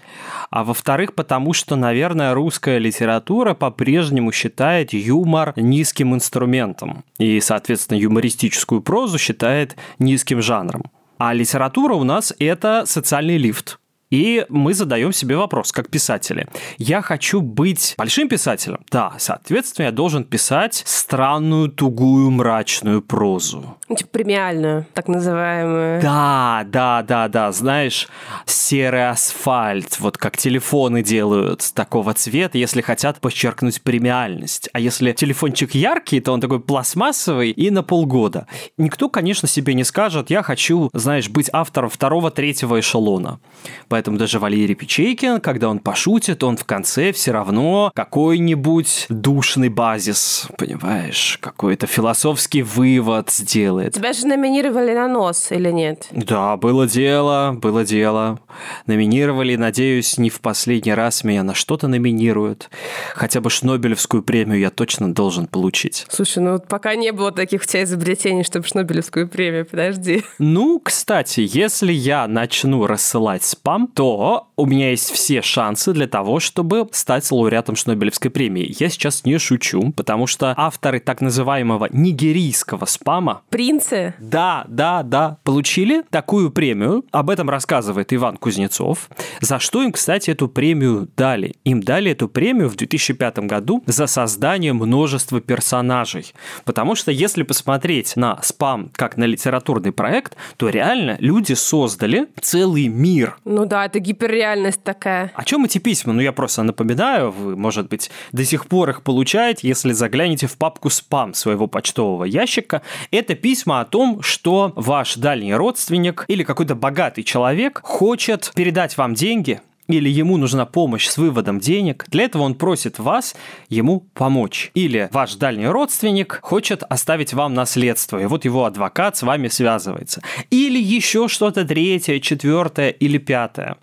А 0.51 0.65
во-вторых, 0.65 1.15
потому 1.15 1.53
что, 1.53 1.77
наверное, 1.77 2.35
русская 2.35 2.79
литература 2.79 3.55
по-прежнему 3.55 4.31
считает 4.33 4.93
юмор 4.93 5.55
низким 5.57 6.15
инструментом. 6.15 7.05
И, 7.19 7.41
соответственно, 7.41 7.99
юмористическую 7.99 8.83
прозу 8.83 9.19
считает 9.19 9.77
низким 9.99 10.43
жанром. 10.43 10.85
А 11.25 11.35
литература 11.35 11.95
у 11.95 12.03
нас 12.03 12.35
это 12.41 12.83
социальный 12.85 13.37
лифт. 13.37 13.79
И 14.13 14.45
мы 14.51 14.75
задаем 14.75 15.13
себе 15.13 15.37
вопрос, 15.39 15.73
как 15.73 15.89
писатели. 15.89 16.47
Я 16.77 17.01
хочу 17.01 17.41
быть 17.41 17.95
большим 17.97 18.29
писателем? 18.29 18.81
Да, 18.91 19.15
соответственно, 19.19 19.87
я 19.87 19.91
должен 19.91 20.25
писать 20.25 20.83
странную, 20.85 21.71
тугую, 21.71 22.31
мрачную 22.31 23.01
прозу. 23.01 23.79
Типа 23.89 24.11
премиальную, 24.11 24.87
так 24.93 25.09
называемую. 25.09 26.03
Да, 26.03 26.65
да, 26.67 27.03
да, 27.03 27.29
да. 27.29 27.53
Знаешь, 27.53 28.07
серый 28.45 29.09
асфальт, 29.09 29.99
вот 29.99 30.19
как 30.19 30.37
телефоны 30.37 31.03
делают 31.03 31.73
такого 31.75 32.13
цвета, 32.13 32.59
если 32.59 32.83
хотят 32.83 33.19
подчеркнуть 33.19 33.81
премиальность. 33.81 34.69
А 34.75 34.81
если 34.81 35.13
телефончик 35.13 35.75
яркий, 35.75 36.21
то 36.21 36.33
он 36.33 36.41
такой 36.43 36.61
пластмассовый 36.61 37.51
и 37.51 37.71
на 37.71 37.83
полгода. 37.83 38.47
Никто, 38.77 39.09
конечно, 39.09 39.49
себе 39.49 39.73
не 39.73 39.85
скажет, 39.85 40.29
я 40.29 40.43
хочу, 40.43 40.91
знаешь, 40.93 41.31
быть 41.31 41.49
автором 41.51 41.89
второго, 41.89 42.31
третьего 42.31 42.79
эшелона. 42.79 43.41
Поэтому 43.89 44.02
Поэтому 44.03 44.19
даже 44.19 44.41
Валерий 44.41 44.75
Печейкин, 44.75 45.41
когда 45.41 45.69
он 45.69 45.79
пошутит, 45.79 46.43
он 46.43 46.57
в 46.57 46.65
конце 46.65 47.13
все 47.13 47.31
равно 47.31 47.93
какой-нибудь 47.95 49.07
душный 49.09 49.69
базис, 49.69 50.49
понимаешь, 50.59 51.39
какой-то 51.41 51.87
философский 51.87 52.63
вывод 52.63 53.31
сделает. 53.31 53.95
Тебя 53.95 54.13
же 54.13 54.27
номинировали 54.27 54.93
на 54.93 55.07
нос 55.07 55.53
или 55.53 55.71
нет? 55.71 56.09
Да, 56.11 56.57
было 56.57 56.89
дело, 56.89 57.57
было 57.57 57.85
дело. 57.85 58.41
Номинировали, 58.87 59.57
надеюсь, 59.57 60.19
не 60.19 60.31
в 60.31 60.41
последний 60.41 60.95
раз 60.95 61.25
меня 61.25 61.43
на 61.43 61.55
что-то 61.55 61.89
номинируют. 61.89 62.71
Хотя 63.15 63.41
бы 63.41 63.51
Шнобелевскую 63.51 64.23
премию 64.23 64.61
я 64.61 64.71
точно 64.71 65.13
должен 65.13 65.47
получить. 65.47 66.07
Слушай, 66.09 66.43
ну 66.43 66.53
вот 66.53 66.69
пока 66.69 66.95
не 66.95 67.13
было 67.13 67.33
таких 67.33 67.63
у 67.63 67.65
тебя 67.65 67.85
изобретений, 67.85 68.45
чтобы 68.45 68.67
Шнобелевскую 68.67 69.29
премию, 69.29 69.67
подожди. 69.67 70.25
Ну, 70.39 70.81
кстати, 70.81 71.49
если 71.53 71.93
я 71.93 72.27
начну 72.29 72.87
рассылать 72.87 73.45
спам, 73.45 73.87
то 73.87 74.49
у 74.57 74.67
меня 74.67 74.91
есть 74.91 75.11
все 75.11 75.43
шансы 75.43 75.93
для 75.93 76.07
того, 76.07 76.41
чтобы 76.41 76.89
стать 76.93 77.31
лауреатом 77.31 77.77
Шнобелевской 77.77 78.31
премии. 78.31 78.75
Я 78.79 78.89
сейчас 78.89 79.25
не 79.25 79.39
шучу, 79.39 79.93
потому 79.93 80.27
что 80.27 80.55
авторы 80.57 81.01
так 81.01 81.21
называемого 81.21 81.89
нигерийского 81.91 82.85
спама... 82.87 83.43
Принцы? 83.51 84.15
Да, 84.19 84.65
да, 84.69 85.03
да. 85.03 85.39
Получили 85.45 86.03
такую 86.11 86.51
премию. 86.51 87.05
Об 87.11 87.31
этом 87.31 87.51
рассказывает 87.51 88.13
Иван 88.13 88.37
Кузнецов. 88.43 89.09
За 89.41 89.59
что 89.59 89.83
им, 89.83 89.93
кстати, 89.93 90.31
эту 90.31 90.49
премию 90.49 91.09
дали? 91.17 91.55
Им 91.65 91.83
дали 91.83 92.11
эту 92.11 92.29
премию 92.29 92.69
в 92.69 92.77
2005 92.77 93.39
году 93.39 93.83
за 93.87 94.07
создание 94.07 94.73
множества 94.73 95.41
персонажей. 95.41 96.35
Потому 96.65 96.97
что 96.97 97.13
если 97.13 97.45
посмотреть 97.45 98.17
на 98.17 98.43
спам 98.43 98.91
как 98.95 99.17
на 99.17 99.25
литературный 99.25 99.93
проект, 99.93 100.37
то 100.57 100.69
реально 100.69 101.17
люди 101.21 101.53
создали 101.55 102.29
целый 102.41 102.89
мир. 102.89 103.39
Ну 103.45 103.65
да, 103.65 103.87
это 103.87 104.01
гиперреальность 104.01 104.83
такая. 104.83 105.31
О 105.35 105.45
чем 105.45 105.65
эти 105.65 105.79
письма? 105.79 106.13
Ну, 106.13 106.21
я 106.21 106.33
просто 106.33 106.65
напоминаю, 106.65 107.31
вы, 107.31 107.57
может 107.57 107.89
быть, 107.89 108.11
до 108.33 108.45
сих 108.45 108.67
пор 108.67 108.91
их 108.91 109.03
получаете, 109.03 109.69
если 109.69 109.93
заглянете 109.93 110.49
в 110.49 110.57
папку 110.57 110.91
спам 110.91 111.33
своего 111.33 111.69
почтового 111.69 112.25
ящика. 112.25 112.83
Это 113.13 113.37
письма 113.37 113.81
о 113.81 113.85
том, 113.85 114.21
что 114.21 114.73
ваш 114.75 115.15
дальний 115.15 115.55
родственник 115.55 116.25
или 116.27 116.43
какой-то 116.43 116.75
богатый 116.75 117.23
человек 117.23 117.81
хочет 117.85 118.32
передать 118.55 118.97
вам 118.97 119.15
деньги, 119.15 119.61
или 119.89 120.09
ему 120.09 120.37
нужна 120.37 120.65
помощь 120.65 121.09
с 121.09 121.19
выводом 121.19 121.61
денег, 121.61 122.05
для 122.09 122.25
этого 122.25 122.43
он 122.43 122.55
просит 122.55 122.99
вас 122.99 123.35
ему 123.69 124.07
помочь. 124.15 124.71
Или 124.75 125.09
ваш 125.13 125.35
дальний 125.35 125.67
родственник 125.67 126.39
хочет 126.43 126.83
оставить 126.89 127.35
вам 127.35 127.55
наследство, 127.55 128.19
и 128.19 128.27
вот 128.27 128.45
его 128.45 128.65
адвокат 128.65 129.17
с 129.17 129.23
вами 129.23 129.49
связывается. 129.49 130.23
Или 130.51 130.81
еще 130.83 131.29
что-то 131.29 131.65
третье, 131.65 132.21
четвертое 132.21 132.91
или 132.91 133.19
пятое. 133.19 133.77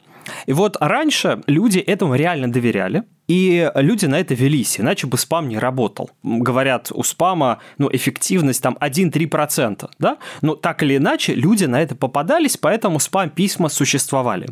И 0.46 0.54
вот 0.54 0.78
раньше 0.80 1.42
люди 1.48 1.80
этому 1.80 2.16
реально 2.16 2.52
доверяли, 2.52 3.04
и 3.30 3.72
люди 3.76 4.08
на 4.08 4.20
это 4.20 4.34
велись, 4.34 4.80
иначе 4.80 5.06
бы 5.06 5.18
спам 5.18 5.48
не 5.50 5.60
работал. 5.60 6.10
Говорят, 6.24 6.92
у 6.92 7.04
спама 7.04 7.60
ну, 7.78 7.88
эффективность 7.92 8.62
там 8.64 8.76
1-3%, 8.82 9.88
да? 10.00 10.18
Но 10.42 10.56
так 10.56 10.82
или 10.82 10.98
иначе 10.98 11.36
люди 11.36 11.66
на 11.66 11.80
это 11.80 11.96
попадались, 11.96 12.58
поэтому 12.58 13.00
спам-письма 13.00 13.70
существовали. 13.70 14.48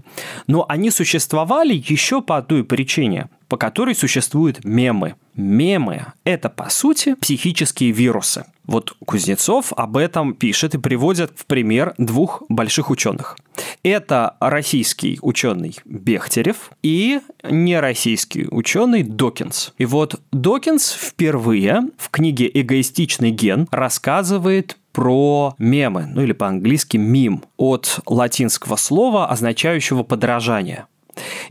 Но 0.45 0.63
они 0.69 0.91
существовали 0.91 1.73
еще 1.73 2.21
по 2.21 2.37
одной 2.37 2.63
причине, 2.63 3.29
по 3.49 3.57
которой 3.57 3.95
существуют 3.95 4.63
мемы. 4.63 5.15
Мемы– 5.35 6.05
это, 6.23 6.49
по 6.49 6.69
сути, 6.69 7.15
психические 7.15 7.91
вирусы. 7.91 8.45
Вот 8.67 8.95
Кузнецов 9.05 9.73
об 9.75 9.97
этом 9.97 10.33
пишет 10.33 10.75
и 10.75 10.77
приводит 10.77 11.31
в 11.35 11.45
пример 11.45 11.93
двух 11.97 12.43
больших 12.49 12.89
ученых. 12.89 13.37
Это 13.81 14.35
российский 14.39 15.17
ученый 15.21 15.77
Бехтерев 15.85 16.71
и 16.83 17.21
нероссийский 17.49 18.47
ученый 18.51 19.03
Докинс. 19.03 19.73
И 19.77 19.85
вот 19.85 20.19
Докинс 20.31 20.91
впервые 20.91 21.83
в 21.97 22.09
книге 22.09 22.51
«Эгоистичный 22.53 23.31
ген» 23.31 23.67
рассказывает 23.71 24.77
про 24.91 25.55
мемы, 25.59 26.07
ну 26.07 26.23
или 26.23 26.33
по-английски 26.33 26.97
мим, 26.97 27.43
от 27.55 27.99
латинского 28.07 28.75
слова, 28.75 29.27
означающего 29.27 30.03
подражание. 30.03 30.87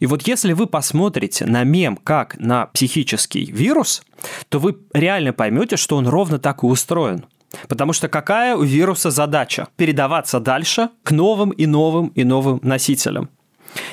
И 0.00 0.06
вот 0.06 0.26
если 0.26 0.52
вы 0.52 0.66
посмотрите 0.66 1.46
на 1.46 1.64
мем 1.64 1.96
как 1.96 2.38
на 2.38 2.66
психический 2.66 3.46
вирус, 3.46 4.02
то 4.48 4.58
вы 4.58 4.78
реально 4.94 5.32
поймете, 5.32 5.76
что 5.76 5.96
он 5.96 6.06
ровно 6.06 6.38
так 6.38 6.62
и 6.62 6.66
устроен. 6.66 7.24
Потому 7.68 7.92
что 7.92 8.08
какая 8.08 8.56
у 8.56 8.62
вируса 8.62 9.10
задача? 9.10 9.68
Передаваться 9.76 10.40
дальше 10.40 10.90
к 11.02 11.10
новым 11.10 11.50
и 11.50 11.66
новым 11.66 12.08
и 12.08 12.24
новым 12.24 12.60
носителям. 12.62 13.30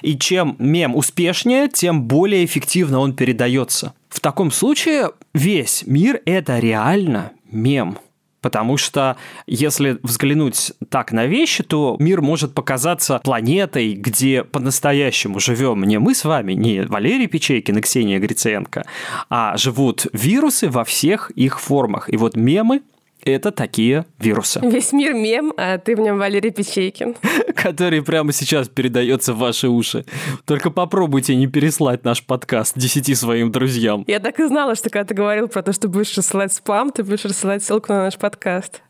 И 0.02 0.18
чем 0.18 0.56
мем 0.60 0.96
успешнее, 0.96 1.68
тем 1.68 2.04
более 2.04 2.46
эффективно 2.46 3.00
он 3.00 3.14
передается. 3.14 3.94
В 4.10 4.20
таком 4.20 4.52
случае 4.52 5.12
весь 5.34 5.84
мир– 5.86 6.22
это 6.26 6.60
реально 6.60 7.32
мем. 7.52 7.98
Потому 8.44 8.76
что 8.76 9.16
если 9.48 9.98
взглянуть 10.04 10.74
так 10.90 11.14
на 11.14 11.26
вещи, 11.26 11.64
то 11.64 11.96
мир 12.00 12.22
может 12.22 12.54
показаться 12.54 13.22
планетой, 13.24 13.94
где 13.94 14.44
по-настоящему 14.44 15.40
живем 15.40 15.84
не 15.86 15.98
мы 15.98 16.14
с 16.14 16.26
вами, 16.26 16.52
не 16.52 16.82
Валерий 16.82 17.28
Печейкин 17.28 17.78
и 17.78 17.82
Ксения 17.82 18.20
Гриценко, 18.20 18.86
а 19.30 19.56
живут 19.56 20.08
вирусы 20.12 20.70
во 20.70 20.84
всех 20.84 21.32
их 21.32 21.62
формах. 21.62 22.12
И 22.12 22.18
вот 22.18 22.36
мемы 22.36 22.82
это 23.26 23.52
такие 23.52 24.06
вирусы. 24.20 24.60
Весь 24.64 24.94
мир 24.94 25.14
мем, 25.14 25.54
а 25.58 25.78
ты 25.78 25.96
в 25.96 26.00
нем 26.00 26.18
Валерий 26.18 26.52
Печейкин. 26.52 27.16
Который 27.56 28.02
прямо 28.02 28.32
сейчас 28.32 28.68
передается 28.70 29.34
в 29.34 29.38
ваши 29.38 29.68
уши. 29.68 30.06
Только 30.46 30.70
попробуйте 30.70 31.36
не 31.36 31.48
переслать 31.48 32.04
наш 32.04 32.24
подкаст 32.24 32.78
десяти 32.78 33.16
своим 33.16 33.52
друзьям. 33.52 34.04
Я 34.08 34.20
так 34.20 34.40
и 34.40 34.48
знала, 34.48 34.76
что 34.76 34.90
когда 34.90 35.06
ты 35.06 35.14
говорил 35.14 35.48
про 35.48 35.64
то, 35.64 35.74
что 35.74 35.88
будешь 35.88 36.16
рассылать 36.18 36.54
спам, 36.54 36.92
ты 36.92 37.04
будешь 37.04 37.26
рассылать 37.26 37.64
ссылку 37.64 37.94
на 37.94 38.04
наш 38.04 38.18
подкаст. 38.18 38.82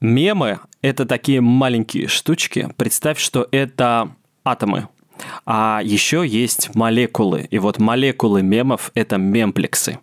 Мемы— 0.00 0.60
это 0.82 1.04
такие 1.04 1.42
маленькие 1.42 2.08
штучки. 2.08 2.68
Представь, 2.76 3.18
что 3.18 3.46
это 3.50 4.10
атомы. 4.44 4.88
А 5.44 5.80
еще 5.84 6.24
есть 6.26 6.74
молекулы. 6.74 7.46
И 7.50 7.58
вот 7.58 7.78
молекулы 7.78 8.42
мемов— 8.42 8.92
это 8.94 9.18
мемплексы. 9.18 9.98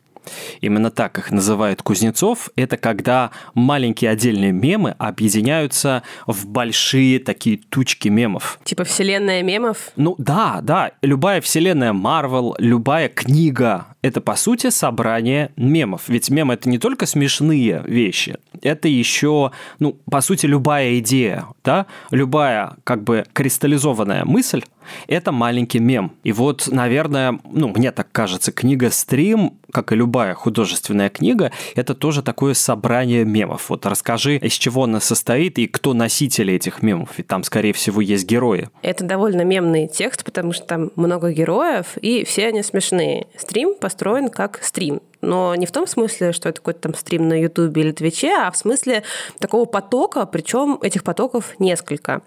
Именно 0.61 0.91
так 0.91 1.17
их 1.17 1.31
называют 1.31 1.81
Кузнецов. 1.81 2.49
Это 2.55 2.77
когда 2.77 3.31
маленькие 3.53 4.11
отдельные 4.11 4.51
мемы 4.51 4.95
объединяются 4.97 6.03
в 6.25 6.47
большие 6.47 7.19
такие 7.19 7.57
тучки 7.57 8.07
мемов. 8.07 8.59
Типа 8.63 8.83
вселенная 8.83 9.43
мемов? 9.43 9.91
Ну 9.95 10.15
да, 10.17 10.59
да. 10.61 10.91
Любая 11.01 11.41
вселенная 11.41 11.93
Марвел, 11.93 12.55
любая 12.59 13.09
книга, 13.09 13.87
это 14.01 14.21
по 14.21 14.35
сути 14.35 14.69
собрание 14.69 15.51
мемов. 15.55 16.03
Ведь 16.07 16.29
мемы 16.29 16.53
это 16.55 16.69
не 16.69 16.79
только 16.79 17.05
смешные 17.05 17.83
вещи, 17.85 18.37
это 18.61 18.87
еще, 18.87 19.51
ну, 19.79 19.97
по 20.09 20.21
сути, 20.21 20.45
любая 20.45 20.99
идея, 20.99 21.45
да, 21.63 21.85
любая 22.11 22.75
как 22.83 23.03
бы 23.03 23.25
кристаллизованная 23.33 24.25
мысль, 24.25 24.63
это 25.07 25.31
маленький 25.31 25.79
мем. 25.79 26.13
И 26.23 26.31
вот, 26.31 26.67
наверное, 26.71 27.39
ну, 27.43 27.69
мне 27.69 27.91
так 27.91 28.11
кажется, 28.11 28.51
книга 28.51 28.89
«Стрим», 28.89 29.57
как 29.71 29.91
и 29.91 29.95
любая 29.95 30.33
художественная 30.33 31.09
книга, 31.09 31.51
это 31.75 31.93
тоже 31.93 32.21
такое 32.21 32.53
собрание 32.53 33.25
мемов. 33.25 33.69
Вот 33.69 33.85
расскажи, 33.85 34.37
из 34.37 34.53
чего 34.53 34.83
она 34.83 34.99
состоит 34.99 35.59
и 35.59 35.67
кто 35.67 35.93
носители 35.93 36.53
этих 36.53 36.81
мемов, 36.81 37.09
ведь 37.17 37.27
там, 37.27 37.43
скорее 37.43 37.73
всего, 37.73 38.01
есть 38.01 38.25
герои. 38.25 38.69
Это 38.81 39.03
довольно 39.03 39.41
мемный 39.41 39.87
текст, 39.87 40.23
потому 40.23 40.53
что 40.53 40.65
там 40.65 40.91
много 40.95 41.31
героев, 41.31 41.97
и 42.01 42.23
все 42.23 42.47
они 42.47 42.63
смешные. 42.63 43.27
Стрим 43.37 43.75
построен 43.79 44.29
как 44.29 44.59
стрим 44.63 45.01
но 45.21 45.55
не 45.55 45.65
в 45.65 45.71
том 45.71 45.87
смысле, 45.87 46.31
что 46.31 46.49
это 46.49 46.59
какой-то 46.59 46.81
там 46.81 46.93
стрим 46.95 47.27
на 47.27 47.39
Ютубе 47.39 47.81
или 47.81 47.91
Твиче, 47.91 48.33
а 48.33 48.51
в 48.51 48.57
смысле 48.57 49.03
такого 49.39 49.65
потока, 49.65 50.25
причем 50.25 50.79
этих 50.81 51.03
потоков 51.03 51.55
несколько. 51.59 52.21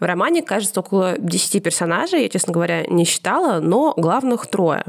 В 0.00 0.04
романе, 0.04 0.42
кажется, 0.42 0.80
около 0.80 1.16
10 1.18 1.62
персонажей, 1.62 2.22
я, 2.22 2.28
честно 2.28 2.52
говоря, 2.52 2.84
не 2.86 3.04
считала, 3.04 3.60
но 3.60 3.94
главных 3.96 4.46
трое. 4.46 4.84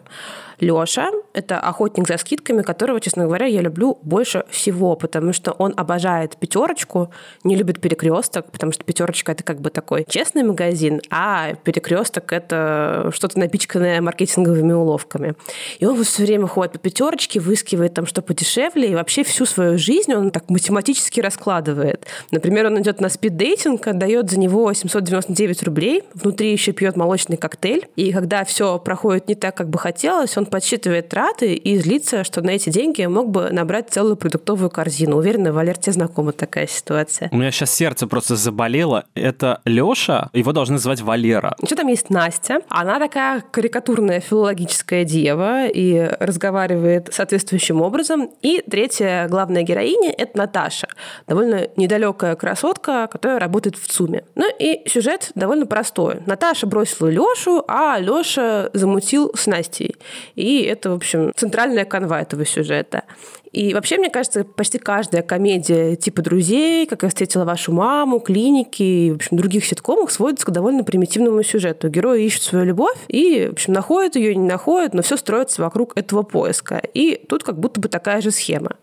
Лёша— 0.60 1.10
это 1.34 1.60
охотник 1.60 2.08
за 2.08 2.18
скидками, 2.18 2.62
которого, 2.62 3.00
честно 3.00 3.26
говоря, 3.26 3.46
я 3.46 3.62
люблю 3.62 3.98
больше 4.02 4.44
всего, 4.50 4.96
потому 4.96 5.34
что 5.34 5.52
он 5.52 5.74
обожает 5.78 6.38
пятерочку, 6.38 7.12
не 7.44 7.56
любит 7.56 7.80
перекресток, 7.80 8.52
потому 8.52 8.72
что 8.72 8.84
пятерочка 8.84 9.32
это 9.32 9.44
как 9.44 9.62
бы 9.62 9.70
такой 9.70 10.06
честный 10.08 10.44
магазин, 10.44 11.02
а 11.10 11.54
перекресток 11.64 12.34
это 12.34 13.10
что-то 13.14 13.40
напичканное 13.40 14.02
маркетинговыми 14.02 14.74
уловками. 14.74 15.36
И 15.80 15.86
он 15.86 16.04
все 16.04 16.24
время 16.24 16.48
ходит 16.48 16.74
по 16.74 16.80
пятерочке, 16.80 17.40
выискивает 17.40 17.94
там 17.94 18.06
что 18.06 18.22
подешевле, 18.22 18.92
и 18.92 18.96
вообще 18.96 19.24
всю 19.24 19.46
свою 19.46 19.78
жизнь 19.78 20.14
он 20.14 20.32
так 20.32 20.50
математически 20.50 21.22
раскладывает. 21.22 22.06
Например, 22.32 22.68
он 22.68 22.82
идет 22.82 23.00
на 23.00 23.10
спиддейтинг, 23.10 23.88
отдает 23.88 24.30
за 24.30 24.40
него 24.40 24.72
799 24.74 25.64
рублей, 25.64 26.04
внутри 26.14 26.52
еще 26.52 26.72
пьет 26.72 26.96
молочный 26.96 27.38
коктейль, 27.38 27.88
и 27.96 28.12
когда 28.12 28.44
все 28.44 28.80
проходит 28.80 29.28
не 29.28 29.36
так, 29.36 29.56
как 29.56 29.70
бы 29.70 29.78
хотелось, 29.78 30.36
он 30.38 30.46
подсчитывает 30.50 31.10
траты 31.10 31.54
и 31.54 31.78
злится, 31.78 32.24
что 32.24 32.42
на 32.42 32.52
эти 32.52 32.70
деньги 32.70 33.06
мог 33.06 33.30
бы 33.30 33.50
набрать 33.52 33.90
целую 33.90 34.16
продуктовую 34.16 34.70
корзину. 34.70 35.18
Уверена, 35.18 35.54
Валер, 35.54 35.78
тебе 35.78 35.94
знакома 35.94 36.32
такая 36.32 36.68
ситуация. 36.68 37.30
У 37.32 37.38
меня 37.38 37.52
сейчас 37.52 37.72
сердце 37.74 38.08
просто 38.08 38.36
заболело. 38.36 39.06
Это 39.16 39.62
Лёша, 39.66 40.30
его 40.34 40.52
должны 40.52 40.78
звать 40.78 41.02
Валера. 41.02 41.56
Еще 41.62 41.76
там 41.76 41.88
есть 41.88 42.10
Настя. 42.10 42.62
Она 42.70 43.00
такая 43.00 43.42
карикатурная 43.42 44.20
филологическая 44.20 45.06
дева 45.06 45.68
и 45.68 46.10
разговаривает 46.20 47.10
соответствующим 47.14 47.82
образом. 47.82 48.30
И 48.42 48.62
третья 48.70 49.28
главная 49.30 49.64
героиня— 49.64 50.14
это 50.18 50.38
Наташа. 50.38 50.88
Довольно 51.28 51.68
недалекая 51.76 52.36
красотка, 52.36 53.08
которая 53.08 53.40
работает 53.40 53.78
в 53.78 53.88
ЦУМе. 53.88 54.24
Ну 54.36 54.46
и 54.60 54.88
сюжет 54.90 55.32
довольно 55.36 55.66
простой. 55.66 56.22
Наташа 56.26 56.68
бросила 56.68 57.08
Лёшу, 57.08 57.64
а 57.68 57.98
Лёша 58.00 58.70
замутил 58.74 59.32
с 59.36 59.48
Настей. 59.48 59.96
И 60.40 60.64
это, 60.64 60.92
в 60.92 60.94
общем, 60.94 61.34
центральная 61.36 61.84
канва 61.84 62.22
этого 62.22 62.46
сюжета. 62.46 63.04
И 63.52 63.74
вообще, 63.74 63.98
мне 63.98 64.10
кажется, 64.10 64.46
почти 64.46 64.78
каждая 64.78 65.22
комедия 65.22 65.98
типа 65.98 66.22
«Друзей», 66.22 66.86
«Как 66.86 67.04
я 67.04 67.10
встретила 67.10 67.44
вашу 67.44 67.74
маму», 67.74 68.22
«Клиники» 68.22 68.84
и, 68.84 69.12
в 69.12 69.16
общем, 69.16 69.36
других 69.36 69.66
ситкомах 69.66 70.12
сводится 70.12 70.46
к 70.46 70.52
довольно 70.52 70.86
примитивному 70.86 71.44
сюжету. 71.44 71.90
Герои 71.90 72.24
ищут 72.24 72.44
свою 72.44 72.66
любовь 72.66 72.98
и, 73.10 73.48
в 73.50 73.54
общем, 73.54 73.74
находят 73.74 74.16
ее, 74.16 74.34
не 74.34 74.48
находят, 74.48 74.94
но 74.94 75.02
все 75.02 75.18
строится 75.18 75.62
вокруг 75.62 75.98
этого 75.98 76.24
поиска. 76.24 76.82
И 76.94 77.22
тут 77.28 77.44
как 77.44 77.60
будто 77.60 77.82
бы 77.82 77.90
такая 77.90 78.22
же 78.22 78.32
схема. 78.32 78.78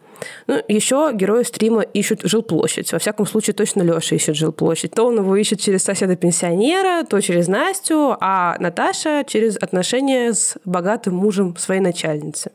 Ну, 0.46 0.62
еще 0.68 1.10
герои 1.12 1.42
стрима 1.42 1.82
ищут 1.82 2.22
жилплощадь. 2.22 2.92
Во 2.92 2.98
всяком 2.98 3.26
случае, 3.26 3.54
точно 3.54 3.82
Леша 3.82 4.16
ищет 4.16 4.36
жилплощадь. 4.36 4.92
То 4.92 5.06
он 5.06 5.18
его 5.18 5.36
ищет 5.36 5.60
через 5.60 5.84
соседа-пенсионера, 5.84 7.04
то 7.04 7.20
через 7.20 7.48
Настю, 7.48 8.16
а 8.20 8.56
Наташа 8.58 9.24
через 9.26 9.56
отношения 9.56 10.32
с 10.32 10.56
богатым 10.64 11.14
мужем 11.14 11.56
своей 11.56 11.80
начальницы. 11.80 12.52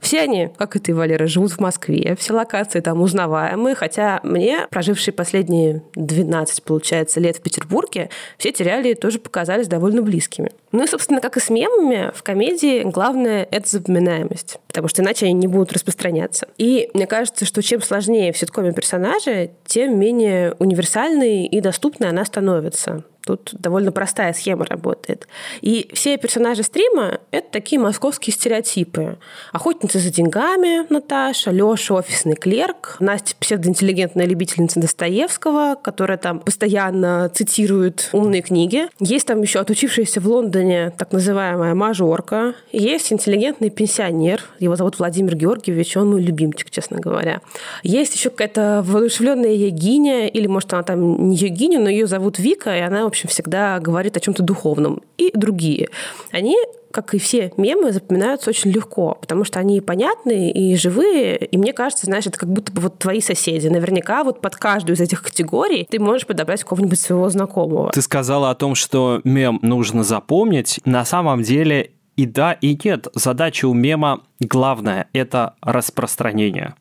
Все 0.00 0.20
они, 0.20 0.50
как 0.56 0.76
и 0.76 0.78
ты, 0.78 0.94
Валера, 0.94 1.26
живут 1.26 1.52
в 1.52 1.60
Москве, 1.60 2.16
все 2.18 2.34
локации 2.34 2.80
там 2.80 3.00
узнаваемые, 3.00 3.74
хотя 3.74 4.20
мне, 4.22 4.66
прожившие 4.70 5.14
последние 5.14 5.82
12, 5.94 6.62
получается, 6.62 7.20
лет 7.20 7.36
в 7.36 7.42
Петербурге, 7.42 8.10
все 8.38 8.50
эти 8.50 8.62
реалии 8.62 8.94
тоже 8.94 9.18
показались 9.18 9.68
довольно 9.68 10.02
близкими. 10.02 10.50
Ну 10.72 10.82
и, 10.82 10.86
собственно, 10.86 11.20
как 11.20 11.36
и 11.36 11.40
с 11.40 11.50
мемами, 11.50 12.10
в 12.14 12.22
комедии 12.22 12.82
главное— 12.82 13.46
это 13.50 13.68
запоминаемость, 13.68 14.58
потому 14.66 14.88
что 14.88 15.02
иначе 15.02 15.26
они 15.26 15.34
не 15.34 15.46
будут 15.46 15.72
распространяться. 15.72 16.48
И 16.58 16.90
мне 16.94 17.06
кажется, 17.06 17.44
что 17.44 17.62
чем 17.62 17.80
сложнее 17.80 18.32
в 18.32 18.38
ситкоме 18.38 18.72
персонажи, 18.72 19.50
тем 19.66 19.98
менее 19.98 20.54
универсальной 20.58 21.46
и 21.46 21.60
доступной 21.60 22.08
она 22.10 22.24
становится. 22.24 23.04
Тут 23.26 23.50
довольно 23.52 23.90
простая 23.90 24.34
схема 24.34 24.66
работает. 24.66 25.26
И 25.62 25.88
все 25.94 26.18
персонажи 26.18 26.62
стрима— 26.62 27.20
это 27.30 27.50
такие 27.50 27.80
московские 27.80 28.34
стереотипы. 28.34 29.16
Охотница 29.52 29.98
за 29.98 30.10
деньгами 30.10 30.86
Наташа, 30.92 31.50
Лёша— 31.50 31.94
офисный 31.94 32.34
клерк, 32.34 32.96
Настя— 33.00 33.34
псевдоинтеллигентная 33.40 34.26
любительница 34.26 34.78
Достоевского, 34.78 35.76
которая 35.80 36.18
там 36.18 36.40
постоянно 36.40 37.30
цитирует 37.32 38.10
умные 38.12 38.42
книги. 38.42 38.88
Есть 39.00 39.26
там 39.26 39.40
еще 39.40 39.60
отучившаяся 39.60 40.20
в 40.20 40.26
Лондоне 40.26 40.90
так 40.90 41.12
называемая 41.12 41.74
мажорка. 41.74 42.54
Есть 42.72 43.10
интеллигентный 43.10 43.70
пенсионер, 43.70 44.42
его 44.58 44.76
зовут 44.76 44.98
Владимир 44.98 45.34
Георгиевич, 45.34 45.96
он 45.96 46.10
мой 46.10 46.22
любимчик, 46.22 46.70
честно 46.70 46.98
говоря. 46.98 47.40
Есть 47.82 48.14
еще 48.14 48.28
какая-то 48.28 48.82
воодушевленная 48.84 49.52
Егиня, 49.52 50.28
или, 50.28 50.46
может, 50.46 50.74
она 50.74 50.82
там 50.82 51.28
не 51.30 51.36
Егиня, 51.36 51.78
но 51.80 51.88
ее 51.88 52.06
зовут 52.06 52.38
Вика, 52.38 52.76
и 52.76 52.80
она 52.80 53.06
общем, 53.14 53.28
всегда 53.28 53.78
говорит 53.80 54.16
о 54.16 54.20
чем-то 54.20 54.42
духовном. 54.42 55.02
И 55.16 55.30
другие. 55.34 55.88
Они 56.30 56.56
как 56.94 57.12
и 57.12 57.18
все 57.18 57.52
мемы, 57.56 57.90
запоминаются 57.90 58.50
очень 58.50 58.70
легко, 58.70 59.18
потому 59.20 59.42
что 59.42 59.58
они 59.58 59.80
понятные 59.80 60.52
и 60.52 60.76
живые, 60.76 61.44
и 61.44 61.56
мне 61.56 61.72
кажется, 61.72 62.06
знаешь, 62.06 62.24
это 62.28 62.38
как 62.38 62.48
будто 62.48 62.70
бы 62.70 62.82
вот 62.82 63.00
твои 63.00 63.20
соседи. 63.20 63.66
Наверняка 63.66 64.22
вот 64.22 64.40
под 64.40 64.54
каждую 64.54 64.94
из 64.94 65.00
этих 65.00 65.20
категорий 65.20 65.88
ты 65.90 65.98
можешь 65.98 66.24
подобрать 66.24 66.62
кого-нибудь 66.62 67.00
своего 67.00 67.28
знакомого. 67.30 67.90
Ты 67.90 68.00
сказала 68.00 68.50
о 68.50 68.54
том, 68.54 68.76
что 68.76 69.20
мем 69.24 69.58
нужно 69.60 70.04
запомнить. 70.04 70.78
На 70.84 71.04
самом 71.04 71.42
деле 71.42 71.90
и 72.14 72.26
да, 72.26 72.52
и 72.52 72.78
нет. 72.84 73.08
Задача 73.14 73.66
у 73.66 73.74
мема 73.74 74.20
главная– 74.38 75.08
это 75.12 75.54
распространение. 75.62 76.76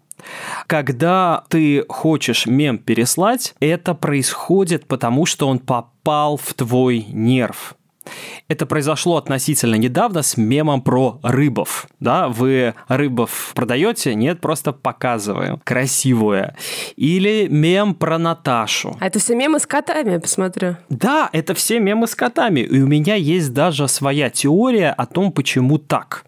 Когда 0.67 1.43
ты 1.49 1.85
хочешь 1.89 2.45
мем 2.45 2.77
переслать, 2.77 3.55
это 3.59 3.93
происходит 3.95 4.85
потому, 4.85 5.25
что 5.25 5.47
он 5.47 5.57
попал 5.57 5.92
в 6.05 6.53
твой 6.53 7.05
нерв. 7.09 7.75
Это 8.49 8.65
произошло 8.65 9.15
относительно 9.15 9.75
недавно 9.75 10.21
с 10.21 10.35
мемом 10.35 10.81
про 10.81 11.19
рыбов. 11.23 11.87
Да, 12.01 12.27
вы 12.27 12.73
рыбов 12.89 13.53
продаете? 13.55 14.13
Нет, 14.13 14.41
просто 14.41 14.73
показываю. 14.73 15.61
Красивое. 15.63 16.55
Или 16.97 17.47
мем 17.49 17.95
про 17.95 18.17
Наташу. 18.17 18.97
А 18.99 19.07
это 19.07 19.19
все 19.19 19.35
мемы 19.35 19.59
с 19.59 19.65
котами, 19.65 20.11
я 20.11 20.19
посмотрю. 20.19 20.75
Да, 20.89 21.29
это 21.31 21.53
все 21.53 21.79
мемы 21.79 22.07
с 22.07 22.15
котами. 22.15 22.59
И 22.59 22.81
у 22.81 22.87
меня 22.87 23.15
есть 23.15 23.53
даже 23.53 23.87
своя 23.87 24.29
теория 24.29 24.91
о 24.91 25.05
том, 25.05 25.31
почему 25.31 25.77
так. 25.77 26.25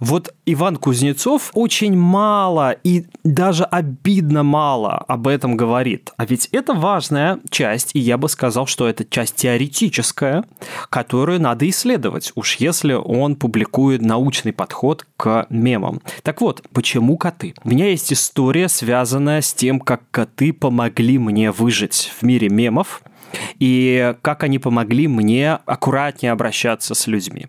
Вот 0.00 0.34
Иван 0.46 0.76
Кузнецов 0.76 1.50
очень 1.54 1.96
мало 1.96 2.72
и 2.72 3.06
даже 3.24 3.64
обидно 3.64 4.42
мало 4.42 4.96
об 4.96 5.28
этом 5.28 5.56
говорит. 5.56 6.12
А 6.16 6.24
ведь 6.24 6.48
это 6.52 6.74
важная 6.74 7.40
часть, 7.50 7.90
и 7.94 7.98
я 7.98 8.18
бы 8.18 8.28
сказал, 8.28 8.66
что 8.66 8.88
это 8.88 9.04
часть 9.04 9.36
теоретическая, 9.36 10.44
которую 10.90 11.40
надо 11.40 11.68
исследовать, 11.68 12.32
уж 12.34 12.56
если 12.56 12.92
он 12.92 13.36
публикует 13.36 14.02
научный 14.02 14.52
подход 14.52 15.06
к 15.16 15.46
мемам. 15.50 16.00
Так 16.22 16.40
вот, 16.40 16.62
почему 16.72 17.16
коты? 17.16 17.54
У 17.64 17.70
меня 17.70 17.90
есть 17.90 18.12
история, 18.12 18.68
связанная 18.68 19.40
с 19.40 19.52
тем, 19.52 19.80
как 19.80 20.02
коты 20.10 20.52
помогли 20.52 21.18
мне 21.18 21.50
выжить 21.50 22.12
в 22.18 22.22
мире 22.24 22.48
мемов– 22.48 23.02
и 23.58 24.14
как 24.22 24.42
они 24.44 24.58
помогли 24.58 25.08
мне 25.08 25.58
аккуратнее 25.66 26.32
обращаться 26.32 26.94
с 26.94 27.06
людьми. 27.06 27.46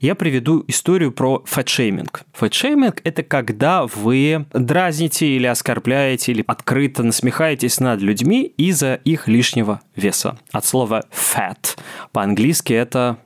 Я 0.00 0.14
приведу 0.14 0.64
историю 0.68 1.12
про 1.12 1.42
фэтшейминг. 1.44 2.22
Фэтшейминг– 2.32 3.00
это 3.04 3.22
когда 3.22 3.86
вы 3.86 4.46
дразните 4.52 5.26
или 5.26 5.46
оскорбляете, 5.46 6.32
или 6.32 6.44
открыто 6.46 7.02
насмехаетесь 7.02 7.80
над 7.80 8.00
людьми 8.00 8.42
из-за 8.56 8.94
их 8.94 9.28
лишнего 9.28 9.80
веса. 9.96 10.38
От 10.52 10.64
слова 10.64 11.04
fat. 11.12 11.76
По-английски 12.12 12.72
это 12.72 13.18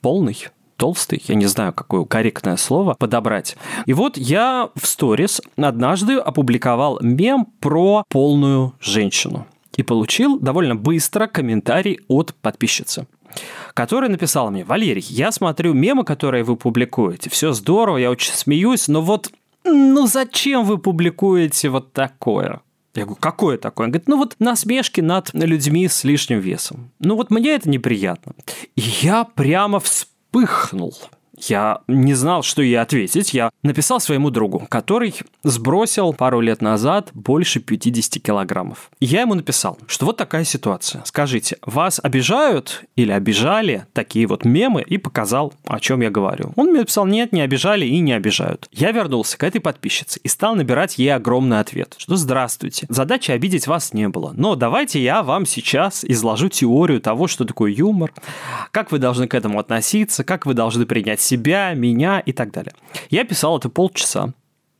полный 0.00 0.48
толстый, 0.76 1.22
я 1.26 1.34
не 1.34 1.46
знаю, 1.46 1.72
какое 1.72 2.04
корректное 2.04 2.56
слово 2.56 2.94
подобрать. 2.94 3.56
И 3.86 3.92
вот 3.92 4.16
я 4.16 4.70
в 4.74 4.86
сторис 4.86 5.40
однажды 5.56 6.16
опубликовал 6.16 6.98
мем 7.00 7.46
про 7.60 8.04
полную 8.08 8.74
женщину 8.80 9.46
и 9.76 9.82
получил 9.82 10.38
довольно 10.38 10.74
быстро 10.74 11.26
комментарий 11.26 12.00
от 12.08 12.34
подписчицы 12.34 13.06
которая 13.74 14.08
написала 14.08 14.48
мне, 14.50 14.64
Валерий, 14.64 15.04
я 15.08 15.30
смотрю 15.30 15.74
мемы, 15.74 16.04
которые 16.04 16.44
вы 16.44 16.56
публикуете, 16.56 17.28
все 17.28 17.52
здорово, 17.52 17.98
я 17.98 18.10
очень 18.10 18.32
смеюсь, 18.32 18.88
но 18.88 19.02
вот, 19.02 19.30
ну 19.64 20.06
зачем 20.06 20.64
вы 20.64 20.78
публикуете 20.78 21.68
вот 21.68 21.92
такое? 21.92 22.60
Я 22.94 23.04
говорю, 23.04 23.18
какое 23.20 23.58
такое? 23.58 23.86
Он 23.86 23.90
говорит, 23.90 24.08
ну 24.08 24.16
вот 24.16 24.36
насмешки 24.38 25.02
над 25.02 25.34
людьми 25.34 25.86
с 25.86 26.02
лишним 26.04 26.40
весом. 26.40 26.90
Ну 26.98 27.16
вот 27.16 27.30
мне 27.30 27.50
это 27.50 27.68
неприятно. 27.68 28.32
И 28.74 28.80
я 29.02 29.24
прямо 29.24 29.80
вспыхнул. 29.80 30.94
Я 31.36 31.80
не 31.86 32.14
знал, 32.14 32.42
что 32.42 32.62
ей 32.62 32.78
ответить. 32.80 33.34
Я 33.34 33.50
написал 33.62 34.00
своему 34.00 34.30
другу, 34.30 34.66
который 34.68 35.14
сбросил 35.42 36.12
пару 36.12 36.40
лет 36.40 36.62
назад 36.62 37.10
больше 37.12 37.60
50 37.60 38.22
килограммов. 38.22 38.90
Я 39.00 39.22
ему 39.22 39.34
написал, 39.34 39.78
что 39.86 40.06
вот 40.06 40.16
такая 40.16 40.44
ситуация. 40.44 41.02
Скажите, 41.04 41.58
вас 41.62 42.00
обижают 42.02 42.84
или 42.96 43.12
обижали 43.12 43.86
такие 43.92 44.26
вот 44.26 44.44
мемы 44.44 44.82
и 44.82 44.98
показал, 44.98 45.52
о 45.66 45.80
чем 45.80 46.00
я 46.00 46.10
говорю. 46.10 46.52
Он 46.56 46.68
мне 46.68 46.80
написал, 46.80 47.06
нет, 47.06 47.32
не 47.32 47.40
обижали 47.40 47.84
и 47.84 47.98
не 47.98 48.12
обижают. 48.12 48.68
Я 48.72 48.92
вернулся 48.92 49.36
к 49.38 49.44
этой 49.44 49.60
подписчице 49.60 50.20
и 50.22 50.28
стал 50.28 50.54
набирать 50.54 50.98
ей 50.98 51.14
огромный 51.14 51.60
ответ, 51.60 51.94
что 51.98 52.16
здравствуйте, 52.16 52.86
задачи 52.88 53.30
обидеть 53.30 53.66
вас 53.66 53.92
не 53.92 54.08
было, 54.08 54.32
но 54.36 54.54
давайте 54.54 55.02
я 55.02 55.22
вам 55.22 55.46
сейчас 55.46 56.04
изложу 56.04 56.48
теорию 56.48 57.00
того, 57.00 57.26
что 57.26 57.44
такое 57.44 57.72
юмор, 57.72 58.12
как 58.70 58.92
вы 58.92 58.98
должны 58.98 59.28
к 59.28 59.34
этому 59.34 59.58
относиться, 59.58 60.24
как 60.24 60.46
вы 60.46 60.54
должны 60.54 60.86
принять 60.86 61.20
себя, 61.26 61.74
меня 61.74 62.20
и 62.20 62.32
так 62.32 62.52
далее. 62.52 62.72
Я 63.10 63.24
писал 63.24 63.58
это 63.58 63.68
полчаса. 63.68 64.32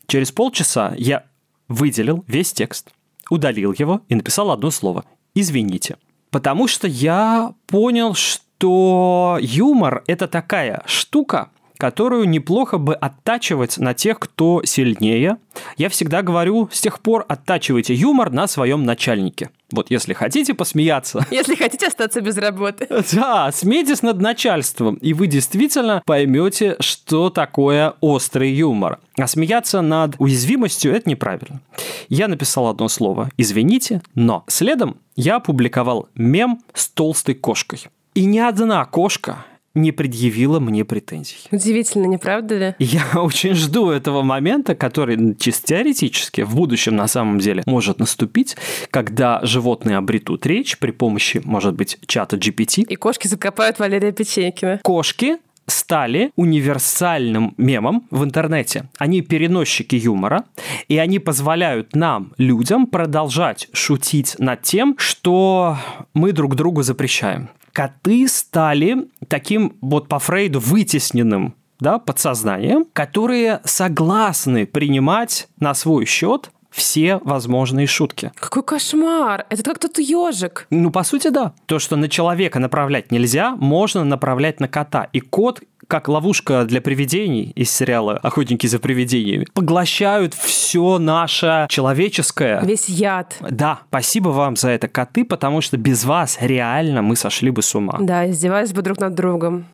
Через 0.06 0.32
полчаса 0.32 0.94
я 0.96 1.24
выделил 1.68 2.24
весь 2.26 2.52
текст, 2.52 2.90
удалил 3.28 3.74
его 3.76 4.02
и 4.08 4.14
написал 4.14 4.50
одно 4.50 4.70
слово 4.70 5.04
«извините». 5.34 5.96
Потому 6.30 6.68
что 6.68 6.86
я 6.86 7.54
понял, 7.66 8.14
что 8.14 9.38
юмор– 9.40 10.04
это 10.06 10.28
такая 10.28 10.82
штука, 10.86 11.50
которую 11.78 12.28
неплохо 12.28 12.78
бы 12.78 12.94
оттачивать 12.94 13.78
на 13.78 13.94
тех, 13.94 14.18
кто 14.18 14.62
сильнее. 14.64 15.38
Я 15.76 15.88
всегда 15.88 16.22
говорю, 16.22 16.68
с 16.72 16.80
тех 16.80 17.00
пор 17.00 17.24
оттачивайте 17.28 17.94
юмор 17.94 18.30
на 18.30 18.46
своем 18.46 18.84
начальнике. 18.84 19.50
Вот 19.72 19.90
если 19.90 20.12
хотите 20.12 20.54
посмеяться... 20.54 21.26
Если 21.30 21.56
хотите 21.56 21.88
остаться 21.88 22.20
без 22.20 22.36
работы. 22.36 22.86
Да, 23.12 23.50
смейтесь 23.50 24.02
над 24.02 24.20
начальством, 24.20 24.96
и 24.96 25.12
вы 25.12 25.26
действительно 25.26 26.02
поймете, 26.04 26.76
что 26.80 27.30
такое 27.30 27.94
острый 28.00 28.52
юмор. 28.52 28.98
А 29.18 29.26
смеяться 29.26 29.80
над 29.80 30.14
уязвимостью– 30.18 30.92
это 30.94 31.08
неправильно. 31.08 31.60
Я 32.08 32.28
написал 32.28 32.68
одно 32.68 32.88
слово 32.88 33.30
«извините», 33.38 34.02
но 34.14 34.44
следом 34.46 34.98
я 35.16 35.36
опубликовал 35.36 36.08
мем 36.14 36.60
с 36.74 36.88
толстой 36.88 37.34
кошкой. 37.34 37.86
И 38.14 38.24
ни 38.24 38.38
одна 38.38 38.84
кошка 38.84 39.44
не 39.76 39.92
предъявила 39.92 40.58
мне 40.58 40.84
претензий. 40.84 41.36
Удивительно, 41.52 42.06
не 42.06 42.18
правда 42.18 42.58
ли? 42.58 42.74
Я 42.78 43.04
очень 43.14 43.54
жду 43.54 43.90
этого 43.90 44.22
момента, 44.22 44.74
который 44.74 45.36
чисто 45.36 45.66
теоретически 45.68 46.40
в 46.40 46.56
будущем 46.56 46.96
на 46.96 47.06
самом 47.06 47.38
деле 47.38 47.62
может 47.66 48.00
наступить, 48.00 48.56
когда 48.90 49.40
животные 49.42 49.98
обретут 49.98 50.46
речь 50.46 50.78
при 50.78 50.90
помощи, 50.90 51.40
может 51.44 51.74
быть, 51.74 51.98
чата 52.06 52.36
GPT. 52.36 52.84
И 52.88 52.96
кошки 52.96 53.28
закопают 53.28 53.78
Валерия 53.78 54.12
Печенькина. 54.12 54.80
Кошки 54.82 55.36
стали 55.66 56.30
универсальным 56.36 57.54
мемом 57.56 58.06
в 58.10 58.24
интернете. 58.24 58.88
Они 58.98 59.20
переносчики 59.20 59.96
юмора, 59.96 60.44
и 60.88 60.96
они 60.96 61.18
позволяют 61.18 61.94
нам, 61.94 62.32
людям, 62.38 62.86
продолжать 62.86 63.68
шутить 63.72 64.36
над 64.38 64.62
тем, 64.62 64.94
что 64.98 65.76
мы 66.14 66.32
друг 66.32 66.54
другу 66.54 66.82
запрещаем 66.82 67.50
коты 67.76 68.26
стали 68.26 69.06
таким 69.28 69.76
вот 69.80 70.08
по 70.08 70.18
Фрейду 70.18 70.60
вытесненным 70.60 71.54
да, 71.80 71.98
подсознанием, 71.98 72.86
которые 72.92 73.60
согласны 73.64 74.66
принимать 74.66 75.48
на 75.60 75.74
свой 75.74 76.06
счет 76.06 76.50
все 76.70 77.20
возможные 77.24 77.86
шутки. 77.86 78.32
Какой 78.36 78.62
кошмар! 78.62 79.46
Это 79.48 79.62
как 79.62 79.78
тот 79.78 79.98
ежик. 79.98 80.66
Ну, 80.70 80.90
по 80.90 81.04
сути, 81.04 81.28
да. 81.28 81.54
То, 81.64 81.78
что 81.78 81.96
на 81.96 82.08
человека 82.08 82.58
направлять 82.58 83.10
нельзя, 83.10 83.56
можно 83.56 84.04
направлять 84.04 84.60
на 84.60 84.68
кота. 84.68 85.08
И 85.12 85.20
кот 85.20 85.62
как 85.86 86.08
ловушка 86.08 86.64
для 86.64 86.80
привидений 86.80 87.52
из 87.54 87.70
сериала 87.70 88.18
«Охотники 88.22 88.66
за 88.66 88.78
привидениями», 88.78 89.46
поглощают 89.54 90.34
все 90.34 90.98
наше 90.98 91.66
человеческое. 91.68 92.60
Весь 92.62 92.88
яд. 92.88 93.36
Да, 93.40 93.80
спасибо 93.88 94.30
вам 94.30 94.56
за 94.56 94.70
это, 94.70 94.88
коты, 94.88 95.24
потому 95.24 95.60
что 95.60 95.76
без 95.76 96.04
вас 96.04 96.38
реально 96.40 97.02
мы 97.02 97.16
сошли 97.16 97.50
бы 97.50 97.62
с 97.62 97.74
ума. 97.74 97.98
Да, 98.00 98.28
издевались 98.28 98.72
бы 98.72 98.82
друг 98.82 98.98
над 98.98 99.14
другом. 99.14 99.66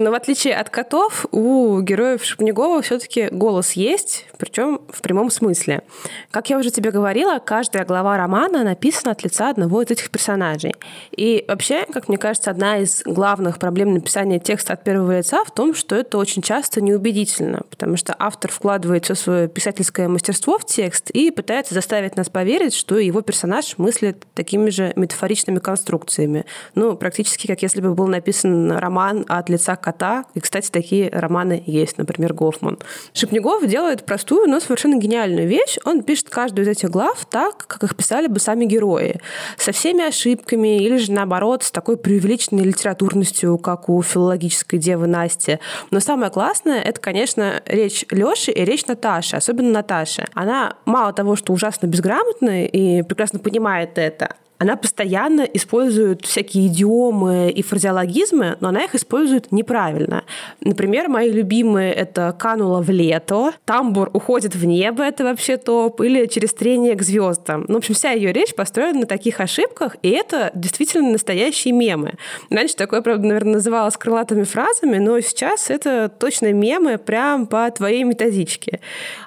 Но 0.00 0.12
в 0.12 0.14
отличие 0.14 0.54
от 0.54 0.70
котов, 0.70 1.26
у 1.32 1.80
героев 1.80 2.24
Шепнегова 2.24 2.82
все-таки 2.82 3.28
голос 3.32 3.72
есть, 3.72 4.26
причем 4.38 4.80
в 4.88 5.02
прямом 5.02 5.30
смысле. 5.30 5.82
Как 6.30 6.50
я 6.50 6.58
уже 6.58 6.70
тебе 6.70 6.90
говорила, 6.90 7.38
каждая 7.38 7.84
глава 7.84 8.16
романа 8.16 8.64
написана 8.64 9.12
от 9.12 9.24
лица 9.24 9.50
одного 9.50 9.82
из 9.82 9.90
этих 9.90 10.10
персонажей. 10.10 10.74
И 11.12 11.44
вообще, 11.48 11.84
как 11.92 12.08
мне 12.08 12.18
кажется, 12.18 12.50
одна 12.50 12.78
из 12.78 13.02
главных 13.04 13.58
проблем 13.58 13.94
написания 13.94 14.38
текста 14.38 14.74
от 14.74 14.84
первого 14.84 15.18
лица 15.18 15.44
в 15.44 15.50
том, 15.50 15.74
что 15.74 15.96
это 15.96 16.18
очень 16.18 16.42
часто 16.42 16.80
неубедительно, 16.80 17.62
потому 17.68 17.96
что 17.96 18.14
автор 18.18 18.50
вкладывает 18.50 19.04
все 19.04 19.14
свое 19.14 19.48
писательское 19.48 20.08
мастерство 20.08 20.58
в 20.58 20.66
текст 20.66 21.10
и 21.10 21.30
пытается 21.30 21.74
заставить 21.74 22.16
нас 22.16 22.28
поверить, 22.28 22.74
что 22.74 22.98
его 22.98 23.20
персонаж 23.20 23.76
мыслит 23.78 24.24
такими 24.34 24.70
же 24.70 24.92
метафоричными 24.96 25.58
конструкциями. 25.58 26.44
Ну, 26.74 26.96
практически 26.96 27.46
как 27.46 27.62
если 27.62 27.80
бы 27.80 27.94
был 27.94 28.06
написан 28.06 28.70
роман 28.72 29.24
от 29.28 29.48
лица 29.48 29.76
кота. 29.76 30.24
И, 30.34 30.40
кстати, 30.40 30.70
такие 30.70 31.10
романы 31.10 31.62
есть, 31.66 31.98
например, 31.98 32.34
Гофман. 32.34 32.78
Шепнегов 33.12 33.66
делает 33.66 34.04
простую, 34.04 34.27
но 34.46 34.60
совершенно 34.60 34.96
гениальную 34.96 35.48
вещь. 35.48 35.76
Он 35.84 36.02
пишет 36.02 36.28
каждую 36.28 36.64
из 36.64 36.68
этих 36.68 36.90
глав 36.90 37.24
так, 37.30 37.66
как 37.66 37.84
их 37.84 37.96
писали 37.96 38.26
бы 38.26 38.40
сами 38.40 38.64
герои. 38.64 39.20
Со 39.56 39.72
всеми 39.72 40.06
ошибками 40.06 40.78
или 40.78 40.96
же, 40.96 41.12
наоборот, 41.12 41.62
с 41.62 41.70
такой 41.70 41.96
преувеличенной 41.96 42.64
литературностью, 42.64 43.58
как 43.58 43.88
у 43.88 44.02
филологической 44.02 44.78
девы 44.78 45.06
Насти. 45.06 45.58
Но 45.90 46.00
самое 46.00 46.30
классное— 46.30 46.80
это, 46.84 47.00
конечно, 47.00 47.62
речь 47.66 48.04
Лёши 48.10 48.50
и 48.50 48.64
речь 48.64 48.86
Наташи, 48.86 49.36
особенно 49.36 49.70
Наташи. 49.70 50.26
Она 50.34 50.76
мало 50.84 51.12
того, 51.12 51.36
что 51.36 51.52
ужасно 51.52 51.86
безграмотная 51.86 52.66
и 52.66 53.02
прекрасно 53.02 53.38
понимает 53.38 53.98
это, 53.98 54.36
она 54.58 54.76
постоянно 54.76 55.42
использует 55.42 56.26
всякие 56.26 56.66
идиомы 56.66 57.50
и 57.50 57.62
фразеологизмы, 57.62 58.56
но 58.60 58.68
она 58.68 58.84
их 58.84 58.94
использует 58.94 59.52
неправильно. 59.52 60.24
Например, 60.60 61.08
мои 61.08 61.30
любимые— 61.30 61.92
это 61.94 62.34
«канула 62.36 62.82
в 62.82 62.90
лето», 62.90 63.52
«тамбур 63.64 64.10
уходит 64.12 64.56
в 64.56 64.64
небо»— 64.64 65.04
это 65.04 65.22
вообще 65.22 65.56
топ, 65.56 66.00
или 66.00 66.26
«через 66.26 66.52
трение 66.52 66.96
к 66.96 67.02
звездам». 67.02 67.66
Ну, 67.68 67.74
в 67.74 67.76
общем, 67.78 67.94
вся 67.94 68.10
ее 68.10 68.32
речь 68.32 68.54
построена 68.54 69.00
на 69.00 69.06
таких 69.06 69.40
ошибках, 69.40 69.96
и 70.02 70.10
это 70.10 70.50
действительно 70.54 71.12
настоящие 71.12 71.72
мемы. 71.72 72.14
Раньше 72.50 72.74
такое, 72.74 73.00
правда, 73.00 73.28
наверное, 73.28 73.54
называлось 73.54 73.96
крылатыми 73.96 74.42
фразами, 74.42 74.98
но 74.98 75.20
сейчас 75.20 75.70
это 75.70 76.08
точно 76.08 76.52
мемы 76.52 76.98
прям 76.98 77.46
по 77.46 77.70
твоей 77.70 78.02
методичке. 78.02 78.80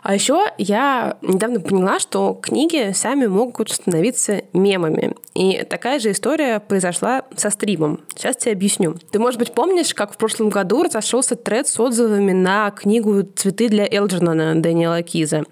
А 0.04 0.14
еще 0.14 0.44
я 0.58 1.18
недавно 1.22 1.62
поняла, 1.62 2.00
что 2.00 2.34
книги 2.34 2.92
сами 2.94 3.28
могут 3.28 3.70
становиться 3.70 4.42
мемами. 4.52 5.16
И 5.34 5.64
такая 5.64 6.00
же 6.00 6.12
история 6.12 6.60
произошла 6.60 7.24
со 7.38 7.50
стримом. 7.50 8.02
Сейчас 8.16 8.36
тебе 8.36 8.52
объясню. 8.52 8.96
Ты, 9.12 9.20
может 9.20 9.40
быть, 9.40 9.54
помнишь, 9.54 9.94
как 9.94 10.14
в 10.14 10.18
прошлом 10.18 10.50
году 10.50 10.84
разошелся 10.84 11.36
тред 11.38 11.68
с 11.68 11.80
отзывами 11.80 12.34
на 12.34 12.70
книгу 12.72 13.24
«Цветы 13.24 13.70
для 13.70 13.88
Элджернона» 13.90 14.62
Дэниела 14.62 15.02
Киза. 15.04 15.44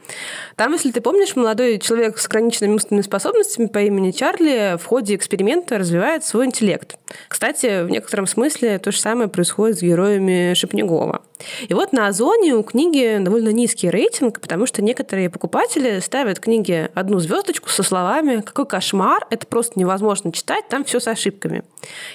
Там, 0.58 0.74
если 0.74 0.92
ты 0.92 1.00
помнишь, 1.00 1.38
молодой 1.38 1.80
человек 1.80 2.18
с 2.18 2.26
ограниченными 2.26 2.74
умственными 2.74 3.04
способностями 3.04 3.68
по 3.68 3.80
имени 3.80 4.12
Чарли 4.12 4.78
в 4.78 4.86
ходе 4.86 5.16
эксперимента 5.16 5.78
развивает 5.78 6.26
свой 6.26 6.48
интеллект. 6.48 6.98
Кстати, 7.30 7.84
в 7.84 7.90
некотором 7.90 8.28
смысле 8.28 8.80
то 8.80 8.92
же 8.92 9.00
самое 9.00 9.30
происходит 9.30 9.80
с 9.80 9.82
героями 9.82 10.54
Шепнегова. 10.56 11.22
И 11.70 11.74
вот 11.74 11.94
на 11.94 12.08
Озоне 12.08 12.54
у 12.54 12.64
книги 12.64 13.18
довольно 13.22 13.50
низкий 13.50 13.90
рейтинг, 13.90 14.42
потому 14.42 14.66
что 14.66 14.82
некоторые 14.82 15.30
покупатели 15.30 16.00
ставят 16.00 16.42
книге 16.42 16.92
одну 16.96 17.20
звездочку 17.20 17.70
со 17.70 17.82
словами 17.82 18.42
«Какой 18.42 18.66
кошмар! 18.66 19.26
Это 19.30 19.48
просто 19.48 19.59
невозможно 19.76 20.32
читать, 20.32 20.68
там 20.70 20.84
все 20.84 21.00
с 21.00 21.08
ошибками». 21.08 21.64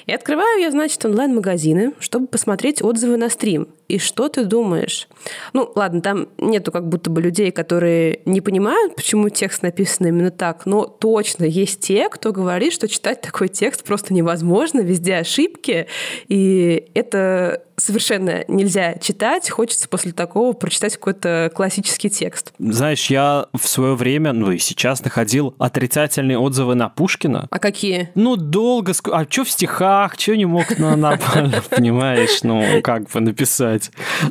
И 0.07 0.13
открываю 0.13 0.61
я, 0.61 0.71
значит, 0.71 1.05
онлайн-магазины, 1.05 1.93
чтобы 1.99 2.27
посмотреть 2.27 2.83
отзывы 2.83 3.17
на 3.17 3.29
стрим. 3.29 3.69
И 3.89 3.99
что 3.99 4.29
ты 4.29 4.45
думаешь? 4.45 5.09
Ну, 5.53 5.71
ладно, 5.75 6.01
там 6.01 6.29
нету 6.39 6.73
как 6.73 6.89
будто 6.89 7.11
бы 7.11 7.21
людей, 7.21 7.51
которые 7.51 8.21
не 8.25 8.41
понимают, 8.41 8.97
почему 8.97 9.29
текст 9.29 9.63
написан 9.63 10.07
именно 10.07 10.31
так, 10.31 10.67
но 10.67 10.87
точно 10.87 11.45
есть 11.45 11.81
те, 11.81 12.09
кто 12.09 12.33
говорит, 12.33 12.73
что 12.73 12.89
читать 12.89 13.21
такой 13.21 13.49
текст 13.49 13.85
просто 13.85 14.15
невозможно, 14.15 14.81
везде 14.81 15.17
ошибки, 15.17 15.87
и 16.29 16.91
это 16.95 17.63
совершенно 17.77 18.45
нельзя 18.49 18.95
читать, 18.99 19.51
хочется 19.51 19.89
после 19.89 20.13
такого 20.13 20.53
прочитать 20.53 20.95
какой-то 20.95 21.51
классический 21.55 22.11
текст. 22.11 22.53
Знаешь, 22.59 23.07
я 23.07 23.47
в 23.53 23.67
свое 23.67 23.95
время, 23.95 24.33
ну 24.33 24.53
и 24.53 24.59
сейчас 24.59 25.03
находил 25.03 25.55
отрицательные 25.59 26.39
отзывы 26.39 26.75
на 26.75 26.89
Пушкина. 26.89 27.49
А 27.51 27.59
какие? 27.59 28.11
Ну, 28.15 28.37
долго... 28.37 28.93
А 29.11 29.27
что 29.29 29.45
в 29.45 29.51
стихах? 29.51 30.15
Что 30.19 30.37
не 30.37 30.47
мог 30.47 30.79
нормально, 30.79 31.63
понимаешь, 31.71 32.43
ну, 32.43 32.81
как 32.83 33.11
бы 33.11 33.21
написать? 33.21 33.74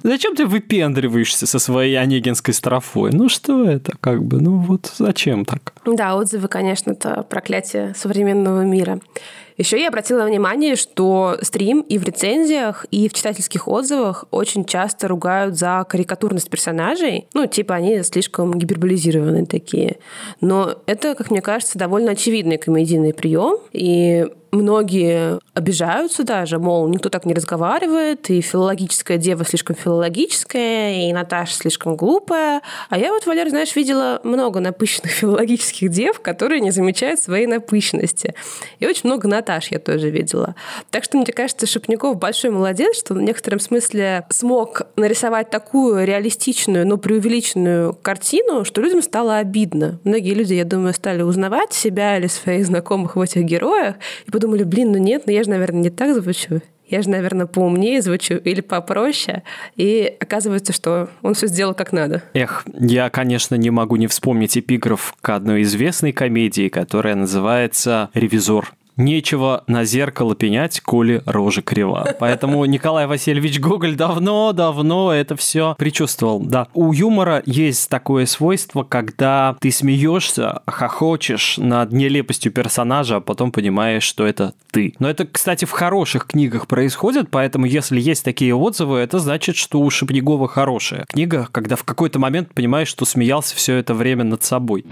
Зачем 0.03 0.35
ты 0.35 0.45
выпендриваешься 0.45 1.45
со 1.45 1.59
своей 1.59 1.95
онегинской 1.95 2.53
строфой? 2.53 3.11
Ну, 3.11 3.29
что 3.29 3.65
это, 3.65 3.93
как 3.99 4.23
бы? 4.23 4.41
Ну, 4.41 4.57
вот 4.57 4.91
зачем 4.97 5.45
так? 5.45 5.73
Да, 5.85 6.15
отзывы, 6.15 6.47
конечно, 6.47 6.91
это 6.91 7.23
проклятие 7.23 7.93
современного 7.95 8.61
мира. 8.61 8.99
Еще 9.57 9.79
я 9.79 9.89
обратила 9.89 10.25
внимание, 10.25 10.75
что 10.75 11.37
стрим 11.41 11.81
и 11.81 11.97
в 11.97 12.03
рецензиях, 12.03 12.85
и 12.91 13.07
в 13.07 13.13
читательских 13.13 13.67
отзывах 13.67 14.25
очень 14.31 14.65
часто 14.65 15.07
ругают 15.07 15.55
за 15.57 15.85
карикатурность 15.87 16.49
персонажей. 16.49 17.27
Ну, 17.33 17.45
типа 17.45 17.75
они 17.75 18.01
слишком 18.03 18.53
гиперболизированные 18.53 19.45
такие. 19.45 19.97
Но 20.41 20.75
это, 20.85 21.15
как 21.15 21.31
мне 21.31 21.41
кажется, 21.41 21.77
довольно 21.77 22.11
очевидный 22.11 22.57
комедийный 22.57 23.13
прием. 23.13 23.57
И 23.71 24.27
многие 24.53 25.39
обижаются 25.53 26.23
даже, 26.23 26.59
мол, 26.59 26.87
никто 26.87 27.09
так 27.09 27.25
не 27.25 27.33
разговаривает, 27.33 28.29
и 28.29 28.41
филологическая 28.41 29.17
дева 29.17 29.43
слишком 29.43 29.75
филологическая, 29.75 31.09
и 31.09 31.13
Наташа 31.13 31.55
слишком 31.55 31.95
глупая. 31.95 32.61
А 32.89 32.97
я 32.97 33.11
вот, 33.11 33.25
Валер, 33.25 33.49
знаешь, 33.49 33.75
видела 33.75 34.21
много 34.23 34.59
напыщенных 34.59 35.11
филологических 35.11 35.89
дев, 35.89 36.19
которые 36.21 36.61
не 36.61 36.71
замечают 36.71 37.19
своей 37.19 37.47
напыщенности. 37.47 38.35
И 38.79 38.87
очень 38.87 39.01
много 39.05 39.27
Наташ 39.43 39.71
я 39.71 39.79
тоже 39.79 40.09
видела. 40.09 40.55
Так 40.89 41.03
что, 41.03 41.17
мне 41.17 41.25
кажется, 41.25 41.67
Шепняков 41.67 42.17
большой 42.17 42.51
молодец, 42.51 42.97
что 42.97 43.13
в 43.13 43.21
некотором 43.21 43.59
смысле 43.59 44.25
смог 44.29 44.83
нарисовать 44.95 45.49
такую 45.49 46.05
реалистичную, 46.05 46.87
но 46.87 46.97
преувеличенную 46.97 47.93
картину, 47.93 48.63
что 48.63 48.81
людям 48.81 49.01
стало 49.01 49.37
обидно. 49.37 49.99
Многие 50.05 50.33
люди, 50.33 50.53
я 50.53 50.63
думаю, 50.63 50.93
стали 50.93 51.21
узнавать 51.21 51.73
себя 51.73 52.17
или 52.17 52.27
своих 52.27 52.65
знакомых 52.65 53.17
в 53.17 53.21
этих 53.21 53.43
героях 53.43 53.95
и 54.25 54.31
подумали, 54.31 54.63
блин, 54.63 54.93
ну 54.93 54.97
нет, 54.97 55.23
ну 55.25 55.33
я 55.33 55.43
же, 55.43 55.49
наверное, 55.49 55.81
не 55.81 55.89
так 55.89 56.15
звучу. 56.15 56.61
Я 56.87 57.01
же, 57.01 57.09
наверное, 57.09 57.47
поумнее 57.47 58.01
звучу 58.01 58.35
или 58.35 58.61
попроще. 58.61 59.43
И 59.75 60.15
оказывается, 60.19 60.73
что 60.73 61.09
он 61.21 61.33
все 61.33 61.47
сделал 61.47 61.73
как 61.73 61.91
надо. 61.91 62.21
Эх, 62.33 62.65
я, 62.79 63.09
конечно, 63.09 63.55
не 63.55 63.71
могу 63.71 63.95
не 63.95 64.07
вспомнить 64.07 64.57
эпиграф 64.57 65.15
к 65.21 65.29
одной 65.29 65.63
известной 65.63 66.11
комедии, 66.11 66.69
которая 66.69 67.15
называется 67.15 68.09
«Ревизор». 68.13 68.73
Нечего 68.97 69.63
на 69.67 69.85
зеркало 69.85 70.35
пенять, 70.35 70.79
коли 70.81 71.21
рожа 71.25 71.61
крива. 71.61 72.15
Поэтому 72.19 72.63
Николай 72.73 73.07
Васильевич 73.07 73.59
Гоголь 73.59 73.95
давно-давно 73.95 75.11
это 75.13 75.35
все 75.35 75.75
предчувствовал. 75.77 76.39
Да, 76.39 76.67
у 76.73 76.93
юмора 76.93 77.41
есть 77.45 77.89
такое 77.89 78.25
свойство, 78.25 78.83
когда 78.83 79.55
ты 79.59 79.71
смеешься, 79.71 80.61
хохочешь 80.67 81.57
над 81.57 81.91
нелепостью 81.91 82.51
персонажа, 82.51 83.17
а 83.17 83.21
потом 83.21 83.51
понимаешь, 83.51 84.03
что 84.03 84.25
это 84.25 84.53
ты. 84.71 84.93
Но 84.99 85.09
это, 85.09 85.25
кстати, 85.25 85.65
в 85.65 85.71
хороших 85.71 86.27
книгах 86.27 86.67
происходит, 86.67 87.29
поэтому 87.31 87.65
если 87.65 87.99
есть 87.99 88.23
такие 88.23 88.55
отзывы, 88.55 88.99
это 88.99 89.19
значит, 89.19 89.55
что 89.55 89.79
у 89.79 89.89
Шепнегова 89.89 90.47
хорошая 90.47 91.05
книга, 91.07 91.47
когда 91.51 91.75
в 91.75 91.83
какой-то 91.83 92.19
момент 92.19 92.53
понимаешь, 92.53 92.87
что 92.87 93.05
смеялся 93.05 93.55
все 93.55 93.75
это 93.75 93.93
время 93.93 94.23
над 94.23 94.43
собой. 94.43 94.85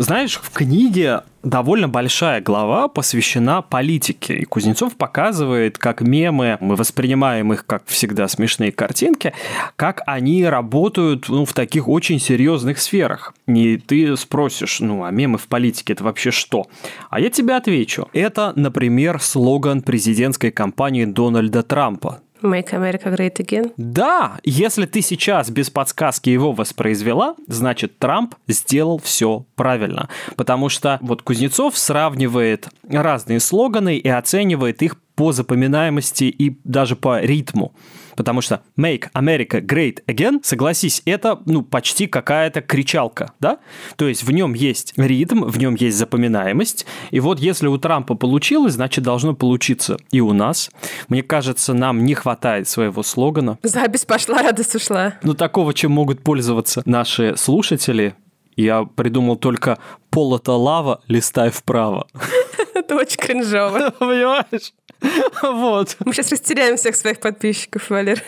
Знаешь, 0.00 0.40
в 0.42 0.50
книге 0.54 1.24
довольно 1.42 1.86
большая 1.86 2.40
глава 2.40 2.88
посвящена 2.88 3.60
политике, 3.60 4.34
и 4.34 4.46
Кузнецов 4.46 4.96
показывает, 4.96 5.76
как 5.76 6.00
мемы, 6.00 6.56
мы 6.58 6.74
воспринимаем 6.74 7.52
их 7.52 7.66
как 7.66 7.82
всегда 7.84 8.26
смешные 8.26 8.72
картинки, 8.72 9.34
как 9.76 10.00
они 10.06 10.46
работают 10.46 11.28
ну, 11.28 11.44
в 11.44 11.52
таких 11.52 11.86
очень 11.86 12.18
серьезных 12.18 12.78
сферах. 12.78 13.34
И 13.46 13.76
ты 13.76 14.16
спросишь, 14.16 14.80
ну 14.80 15.04
а 15.04 15.10
мемы 15.10 15.36
в 15.36 15.48
политике 15.48 15.92
это 15.92 16.02
вообще 16.02 16.30
что? 16.30 16.66
А 17.10 17.20
я 17.20 17.28
тебе 17.28 17.54
отвечу. 17.54 18.08
Это, 18.14 18.54
например, 18.56 19.20
слоган 19.20 19.82
президентской 19.82 20.50
кампании 20.50 21.04
Дональда 21.04 21.62
Трампа. 21.62 22.22
Make 22.42 22.70
America 22.70 23.14
Great 23.14 23.36
Again? 23.36 23.72
Да, 23.76 24.38
если 24.44 24.86
ты 24.86 25.02
сейчас 25.02 25.50
без 25.50 25.70
подсказки 25.70 26.30
его 26.30 26.52
воспроизвела, 26.52 27.34
значит 27.46 27.98
Трамп 27.98 28.34
сделал 28.48 28.98
все 28.98 29.44
правильно. 29.54 30.08
Потому 30.36 30.68
что 30.68 30.98
вот 31.02 31.22
Кузнецов 31.22 31.76
сравнивает 31.76 32.68
разные 32.88 33.40
слоганы 33.40 33.96
и 33.96 34.08
оценивает 34.08 34.82
их 34.82 34.96
по 35.14 35.32
запоминаемости 35.32 36.24
и 36.24 36.58
даже 36.64 36.96
по 36.96 37.20
ритму. 37.20 37.74
Потому 38.20 38.42
что 38.42 38.60
Make 38.76 39.10
America 39.14 39.62
Great 39.62 40.04
Again, 40.06 40.40
согласись, 40.42 41.00
это 41.06 41.40
ну, 41.46 41.62
почти 41.62 42.06
какая-то 42.06 42.60
кричалка, 42.60 43.32
да? 43.40 43.60
То 43.96 44.08
есть 44.08 44.24
в 44.24 44.30
нем 44.30 44.52
есть 44.52 44.92
ритм, 44.98 45.44
в 45.44 45.58
нем 45.58 45.74
есть 45.74 45.96
запоминаемость. 45.96 46.84
И 47.12 47.18
вот 47.18 47.40
если 47.40 47.66
у 47.66 47.78
Трампа 47.78 48.16
получилось, 48.16 48.74
значит 48.74 49.04
должно 49.04 49.32
получиться 49.32 49.96
и 50.10 50.20
у 50.20 50.34
нас. 50.34 50.70
Мне 51.08 51.22
кажется, 51.22 51.72
нам 51.72 52.04
не 52.04 52.12
хватает 52.12 52.68
своего 52.68 53.02
слогана. 53.02 53.58
Запись 53.62 54.04
пошла, 54.04 54.42
радость 54.42 54.74
ушла. 54.74 55.14
Ну, 55.22 55.32
такого, 55.32 55.72
чем 55.72 55.92
могут 55.92 56.22
пользоваться 56.22 56.82
наши 56.84 57.38
слушатели, 57.38 58.14
я 58.54 58.84
придумал 58.84 59.36
только 59.36 59.78
полото 60.10 60.52
лава, 60.52 61.00
листай 61.08 61.48
вправо. 61.48 62.06
Это 62.74 62.96
очень 62.96 63.16
кринжово. 63.16 63.90
Понимаешь? 63.98 64.74
Вот. 65.42 65.96
Мы 66.04 66.12
сейчас 66.12 66.32
растеряем 66.32 66.76
всех 66.76 66.96
своих 66.96 67.20
подписчиков, 67.20 67.88
Валер. 67.90 68.22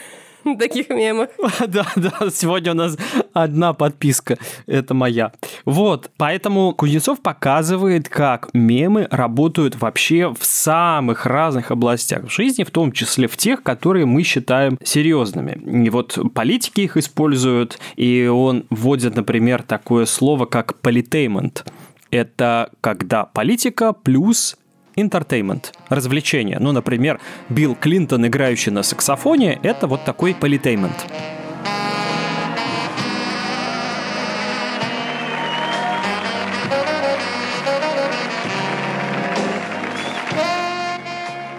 Таких 0.58 0.88
мемов. 0.88 1.28
Да, 1.68 1.86
да, 1.96 2.30
сегодня 2.30 2.72
у 2.72 2.74
нас 2.74 2.96
одна 3.32 3.72
подписка, 3.72 4.38
это 4.66 4.94
моя. 4.94 5.32
Вот, 5.64 6.10
поэтому 6.16 6.72
Кузнецов 6.72 7.20
показывает, 7.20 8.08
как 8.08 8.50
мемы 8.52 9.06
работают 9.10 9.76
вообще 9.76 10.32
в 10.32 10.44
самых 10.44 11.26
разных 11.26 11.70
областях 11.70 12.30
жизни, 12.30 12.64
в 12.64 12.70
том 12.70 12.92
числе 12.92 13.28
в 13.28 13.36
тех, 13.36 13.62
которые 13.62 14.06
мы 14.06 14.22
считаем 14.22 14.78
серьезными. 14.82 15.84
И 15.86 15.90
вот 15.90 16.18
политики 16.34 16.82
их 16.82 16.96
используют, 16.96 17.78
и 17.96 18.26
он 18.26 18.64
вводит, 18.70 19.14
например, 19.14 19.62
такое 19.62 20.06
слово, 20.06 20.46
как 20.46 20.80
политеймент. 20.80 21.64
Это 22.10 22.70
когда 22.80 23.24
политика 23.24 23.92
плюс 23.92 24.56
entertainment, 24.96 25.72
развлечение. 25.88 26.58
Ну, 26.60 26.72
например, 26.72 27.20
Билл 27.48 27.74
Клинтон, 27.74 28.26
играющий 28.26 28.72
на 28.72 28.82
саксофоне, 28.82 29.58
это 29.62 29.86
вот 29.86 30.04
такой 30.04 30.34
политеймент. 30.34 31.06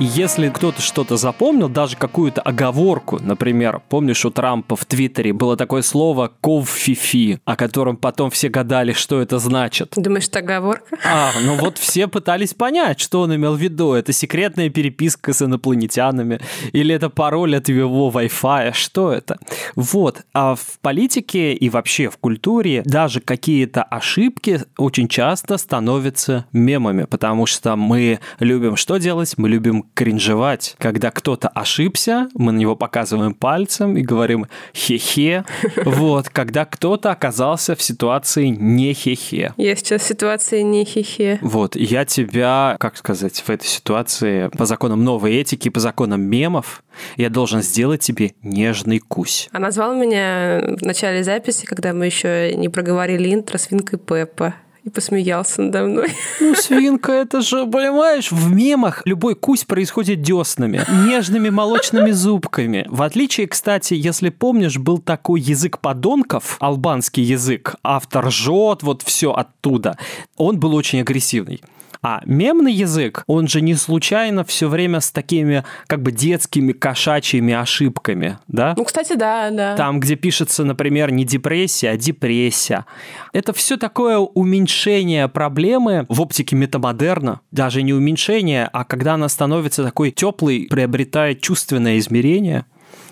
Если 0.03 0.49
кто-то 0.49 0.81
что-то 0.81 1.17
запомнил, 1.17 1.69
даже 1.69 1.95
какую-то 1.95 2.41
оговорку, 2.41 3.19
например, 3.21 3.81
помнишь, 3.87 4.25
у 4.25 4.31
Трампа 4.31 4.75
в 4.75 4.85
Твиттере 4.85 5.31
было 5.33 5.55
такое 5.55 5.81
слово 5.81 6.31
«ковфифи», 6.41 7.39
о 7.45 7.55
котором 7.55 7.95
потом 7.95 8.29
все 8.29 8.49
гадали, 8.49 8.93
что 8.93 9.21
это 9.21 9.39
значит. 9.39 9.93
Думаешь, 9.95 10.27
это 10.27 10.39
оговорка? 10.39 10.97
А, 11.05 11.31
ну 11.41 11.55
вот 11.55 11.77
все 11.79 12.07
пытались 12.07 12.53
понять, 12.53 12.99
что 12.99 13.21
он 13.21 13.33
имел 13.35 13.55
в 13.55 13.61
виду. 13.61 13.93
Это 13.93 14.11
секретная 14.11 14.69
переписка 14.69 15.31
с 15.31 15.41
инопланетянами, 15.41 16.41
или 16.73 16.93
это 16.93 17.09
пароль 17.09 17.55
от 17.55 17.69
его 17.69 18.11
Wi-Fi, 18.11 18.73
что 18.73 19.11
это? 19.11 19.39
Вот. 19.75 20.23
А 20.33 20.55
в 20.55 20.79
политике 20.81 21.53
и 21.53 21.69
вообще 21.69 22.09
в 22.09 22.17
культуре 22.17 22.83
даже 22.85 23.21
какие-то 23.21 23.83
ошибки 23.83 24.61
очень 24.77 25.07
часто 25.07 25.57
становятся 25.57 26.45
мемами, 26.51 27.05
потому 27.05 27.45
что 27.45 27.75
мы 27.77 28.19
любим 28.39 28.75
что 28.75 28.97
делать? 28.97 29.33
Мы 29.37 29.47
любим 29.47 29.85
кринжевать, 29.93 30.75
когда 30.77 31.11
кто-то 31.11 31.47
ошибся, 31.49 32.29
мы 32.33 32.51
на 32.51 32.57
него 32.57 32.75
показываем 32.75 33.33
пальцем 33.33 33.97
и 33.97 34.01
говорим 34.01 34.47
хе-хе. 34.73 35.45
Вот, 35.85 36.29
когда 36.29 36.65
кто-то 36.65 37.11
оказался 37.11 37.75
в 37.75 37.81
ситуации 37.81 38.47
не 38.47 38.93
хе-хе. 38.93 39.53
Я 39.57 39.75
сейчас 39.75 40.01
в 40.01 40.07
ситуации 40.07 40.61
не 40.61 40.85
хе-хе. 40.85 41.39
Вот, 41.41 41.75
я 41.75 42.05
тебя, 42.05 42.75
как 42.79 42.97
сказать, 42.97 43.39
в 43.39 43.49
этой 43.49 43.67
ситуации 43.67 44.49
по 44.49 44.65
законам 44.65 45.03
новой 45.03 45.35
этики, 45.35 45.69
по 45.69 45.79
законам 45.79 46.21
мемов, 46.21 46.83
я 47.17 47.29
должен 47.29 47.61
сделать 47.61 48.01
тебе 48.01 48.33
нежный 48.41 48.99
кусь. 48.99 49.49
А 49.51 49.59
назвал 49.59 49.95
меня 49.95 50.61
в 50.79 50.81
начале 50.83 51.23
записи, 51.23 51.65
когда 51.65 51.93
мы 51.93 52.05
еще 52.05 52.53
не 52.55 52.69
проговорили 52.69 53.33
интро 53.33 53.57
свинкой 53.57 53.99
Пеппа. 53.99 54.55
И 54.83 54.89
посмеялся 54.89 55.61
надо 55.61 55.85
мной. 55.85 56.09
Ну, 56.39 56.55
свинка, 56.55 57.11
это 57.11 57.41
же, 57.41 57.65
понимаешь, 57.65 58.31
в 58.31 58.51
мемах 58.51 59.01
любой 59.05 59.35
кусь 59.35 59.63
происходит 59.63 60.21
деснами, 60.21 60.85
нежными 61.07 61.49
молочными 61.49 62.11
зубками. 62.11 62.85
В 62.89 63.01
отличие, 63.01 63.47
кстати, 63.47 63.93
если 63.93 64.29
помнишь, 64.29 64.77
был 64.77 64.97
такой 64.99 65.39
язык 65.39 65.79
подонков, 65.79 66.57
албанский 66.59 67.23
язык, 67.23 67.75
автор 67.83 68.29
жжет, 68.31 68.83
вот 68.83 69.01
все 69.03 69.31
оттуда. 69.31 69.97
Он 70.35 70.59
был 70.59 70.75
очень 70.75 71.01
агрессивный. 71.01 71.61
А 72.03 72.21
мемный 72.25 72.73
язык, 72.73 73.23
он 73.27 73.47
же 73.47 73.61
не 73.61 73.75
случайно 73.75 74.43
все 74.43 74.67
время 74.67 74.99
с 74.99 75.09
такими 75.09 75.63
как 75.87 76.01
бы 76.01 76.11
детскими 76.11 76.73
кошачьими 76.73 77.53
ошибками, 77.53 78.39
да? 78.49 78.73
Ну, 78.75 78.83
кстати, 78.83 79.13
да, 79.13 79.49
да. 79.49 79.77
Там, 79.77 80.01
где 80.01 80.15
пишется, 80.15 80.65
например, 80.65 81.11
не 81.11 81.23
депрессия, 81.23 81.91
а 81.91 81.97
депрессия. 81.97 82.85
Это 83.31 83.53
все 83.53 83.77
такое 83.77 84.17
уменьшение 84.17 85.29
проблемы 85.29 86.05
в 86.09 86.19
оптике 86.19 86.57
метамодерна. 86.57 87.39
Даже 87.51 87.81
не 87.81 87.93
уменьшение, 87.93 88.69
а 88.73 88.83
когда 88.83 89.13
она 89.13 89.29
становится 89.29 89.81
такой 89.81 90.11
теплой, 90.11 90.67
приобретает 90.69 91.39
чувственное 91.39 91.99
измерение, 91.99 92.65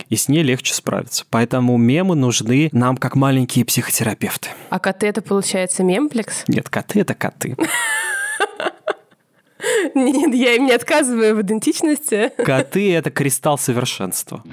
и 0.09 0.17
с 0.17 0.27
ней 0.27 0.43
легче 0.43 0.73
справиться. 0.73 1.25
Поэтому 1.29 1.77
мемы 1.77 2.15
нужны 2.15 2.69
нам 2.73 2.97
как 2.97 3.15
маленькие 3.15 3.63
психотерапевты. 3.63 4.49
А 4.69 4.79
коты 4.79 5.07
это 5.07 5.21
получается 5.21 5.83
мемплекс? 5.83 6.43
Нет, 6.47 6.69
коты 6.69 6.99
это 6.99 7.13
коты. 7.13 7.55
Нет, 9.95 10.33
я 10.33 10.55
им 10.55 10.65
не 10.65 10.71
отказываю 10.71 11.35
в 11.35 11.41
идентичности. 11.41 12.31
Коты— 12.43 12.93
это 12.95 13.11
кристалл 13.11 13.57
совершенства. 13.57 14.43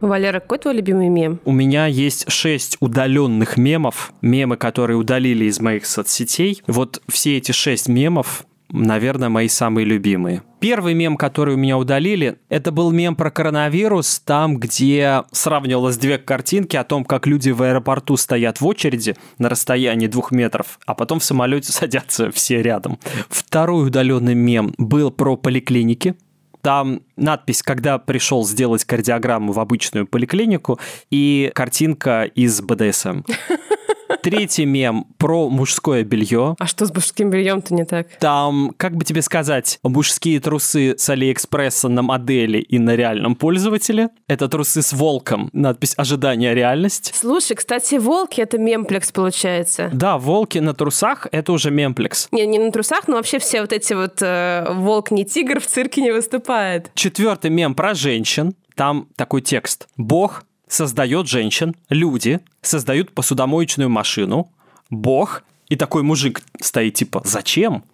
Валера, 0.00 0.40
какой 0.40 0.58
твой 0.58 0.74
любимый 0.74 1.08
мем? 1.08 1.40
У 1.44 1.52
меня 1.52 1.86
есть 1.86 2.30
шесть 2.30 2.76
удаленных 2.80 3.56
мемов, 3.56 4.12
мемы, 4.20 4.56
которые 4.56 4.98
удалили 4.98 5.46
из 5.46 5.60
моих 5.60 5.86
соцсетей. 5.86 6.62
Вот 6.66 7.00
все 7.08 7.38
эти 7.38 7.52
шесть 7.52 7.88
мемов 7.88 8.44
наверное, 8.70 9.28
мои 9.28 9.48
самые 9.48 9.84
любимые. 9.84 10.42
Первый 10.60 10.94
мем, 10.94 11.16
который 11.16 11.54
у 11.54 11.58
меня 11.58 11.76
удалили, 11.76 12.38
это 12.48 12.72
был 12.72 12.90
мем 12.90 13.16
про 13.16 13.30
коронавирус, 13.30 14.20
там, 14.20 14.58
где 14.58 15.24
сравнивалось 15.30 15.96
две 15.96 16.18
картинки 16.18 16.76
о 16.76 16.84
том, 16.84 17.04
как 17.04 17.26
люди 17.26 17.50
в 17.50 17.62
аэропорту 17.62 18.16
стоят 18.16 18.60
в 18.60 18.66
очереди 18.66 19.16
на 19.38 19.48
расстоянии 19.48 20.06
двух 20.06 20.30
метров, 20.30 20.78
а 20.86 20.94
потом 20.94 21.20
в 21.20 21.24
самолете 21.24 21.72
садятся 21.72 22.30
все 22.30 22.62
рядом. 22.62 22.98
Второй 23.28 23.88
удаленный 23.88 24.34
мем 24.34 24.74
был 24.78 25.10
про 25.10 25.36
поликлиники, 25.36 26.14
там 26.62 27.02
надпись, 27.16 27.62
когда 27.62 27.98
пришел 27.98 28.46
сделать 28.46 28.86
кардиограмму 28.86 29.52
в 29.52 29.60
обычную 29.60 30.06
поликлинику, 30.06 30.80
и 31.10 31.52
картинка 31.54 32.24
из 32.24 32.62
БДСМ. 32.62 33.20
Третий 34.24 34.64
мем 34.64 35.06
про 35.18 35.50
мужское 35.50 36.02
белье. 36.02 36.56
А 36.58 36.66
что 36.66 36.86
с 36.86 36.94
мужским 36.94 37.28
бельем-то 37.28 37.74
не 37.74 37.84
так? 37.84 38.06
Там, 38.20 38.72
как 38.78 38.96
бы 38.96 39.04
тебе 39.04 39.20
сказать, 39.20 39.78
мужские 39.82 40.40
трусы 40.40 40.94
с 40.96 41.10
Алиэкспресса 41.10 41.90
на 41.90 42.00
модели 42.00 42.56
и 42.56 42.78
на 42.78 42.96
реальном 42.96 43.36
пользователе. 43.36 44.08
Это 44.26 44.48
трусы 44.48 44.80
с 44.80 44.94
волком. 44.94 45.50
Надпись 45.52 45.92
«Ожидание 45.98 46.54
реальность». 46.54 47.12
Слушай, 47.14 47.54
кстати, 47.54 47.96
волки— 47.96 48.40
это 48.42 48.56
мемплекс 48.56 49.12
получается. 49.12 49.90
Да, 49.92 50.16
волки 50.16 50.56
на 50.56 50.72
трусах— 50.72 51.26
это 51.30 51.52
уже 51.52 51.70
мемплекс. 51.70 52.28
Не, 52.32 52.46
не 52.46 52.58
на 52.58 52.72
трусах, 52.72 53.06
но 53.08 53.16
вообще 53.16 53.38
все 53.38 53.60
вот 53.60 53.74
эти 53.74 53.92
вот 53.92 54.22
э, 54.22 54.66
волк 54.70 55.10
не 55.10 55.26
тигр 55.26 55.60
в 55.60 55.66
цирке 55.66 56.00
не 56.00 56.12
выступает. 56.12 56.90
Четвертый 56.94 57.50
мем 57.50 57.74
про 57.74 57.92
женщин. 57.92 58.54
Там 58.74 59.08
такой 59.16 59.42
текст. 59.42 59.86
Бог 59.98 60.44
создает 60.68 61.28
женщин, 61.28 61.74
люди 61.88 62.40
создают 62.62 63.12
посудомоечную 63.12 63.90
машину, 63.90 64.50
бог, 64.90 65.42
и 65.68 65.76
такой 65.76 66.02
мужик 66.02 66.42
стоит 66.60 66.94
типа 66.94 67.22
«Зачем?» 67.24 67.84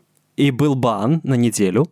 и 0.41 0.51
был 0.51 0.75
бан 0.75 1.21
на 1.23 1.35
неделю. 1.35 1.87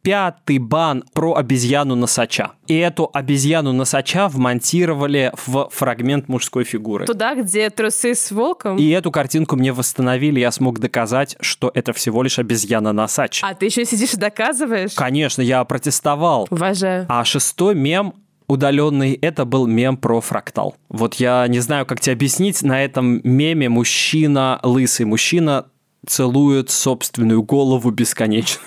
Пятый 0.00 0.58
бан 0.58 1.04
про 1.12 1.34
обезьяну-носача. 1.34 2.52
И 2.66 2.76
эту 2.76 3.10
обезьяну-носача 3.12 4.28
вмонтировали 4.28 5.32
в 5.46 5.68
фрагмент 5.70 6.28
мужской 6.28 6.64
фигуры. 6.64 7.04
Туда, 7.04 7.34
где 7.34 7.68
трусы 7.70 8.14
с 8.14 8.32
волком? 8.32 8.78
И 8.78 8.88
эту 8.88 9.10
картинку 9.10 9.56
мне 9.56 9.72
восстановили, 9.72 10.40
я 10.40 10.50
смог 10.50 10.78
доказать, 10.78 11.36
что 11.40 11.70
это 11.74 11.92
всего 11.92 12.22
лишь 12.22 12.38
обезьяна-носач. 12.38 13.40
А 13.42 13.54
ты 13.54 13.66
еще 13.66 13.84
сидишь 13.84 14.14
и 14.14 14.16
доказываешь? 14.16 14.94
Конечно, 14.94 15.42
я 15.42 15.62
протестовал. 15.64 16.48
Уважаю. 16.50 17.06
А 17.08 17.24
шестой 17.24 17.74
мем 17.74 18.14
удаленный, 18.52 19.14
это 19.14 19.44
был 19.44 19.66
мем 19.66 19.96
про 19.96 20.20
фрактал. 20.20 20.76
Вот 20.88 21.14
я 21.14 21.46
не 21.48 21.60
знаю, 21.60 21.86
как 21.86 22.00
тебе 22.00 22.12
объяснить, 22.12 22.62
на 22.62 22.84
этом 22.84 23.20
меме 23.24 23.68
мужчина, 23.68 24.60
лысый 24.62 25.06
мужчина, 25.06 25.66
целует 26.06 26.70
собственную 26.70 27.42
голову 27.42 27.90
бесконечно. 27.90 28.60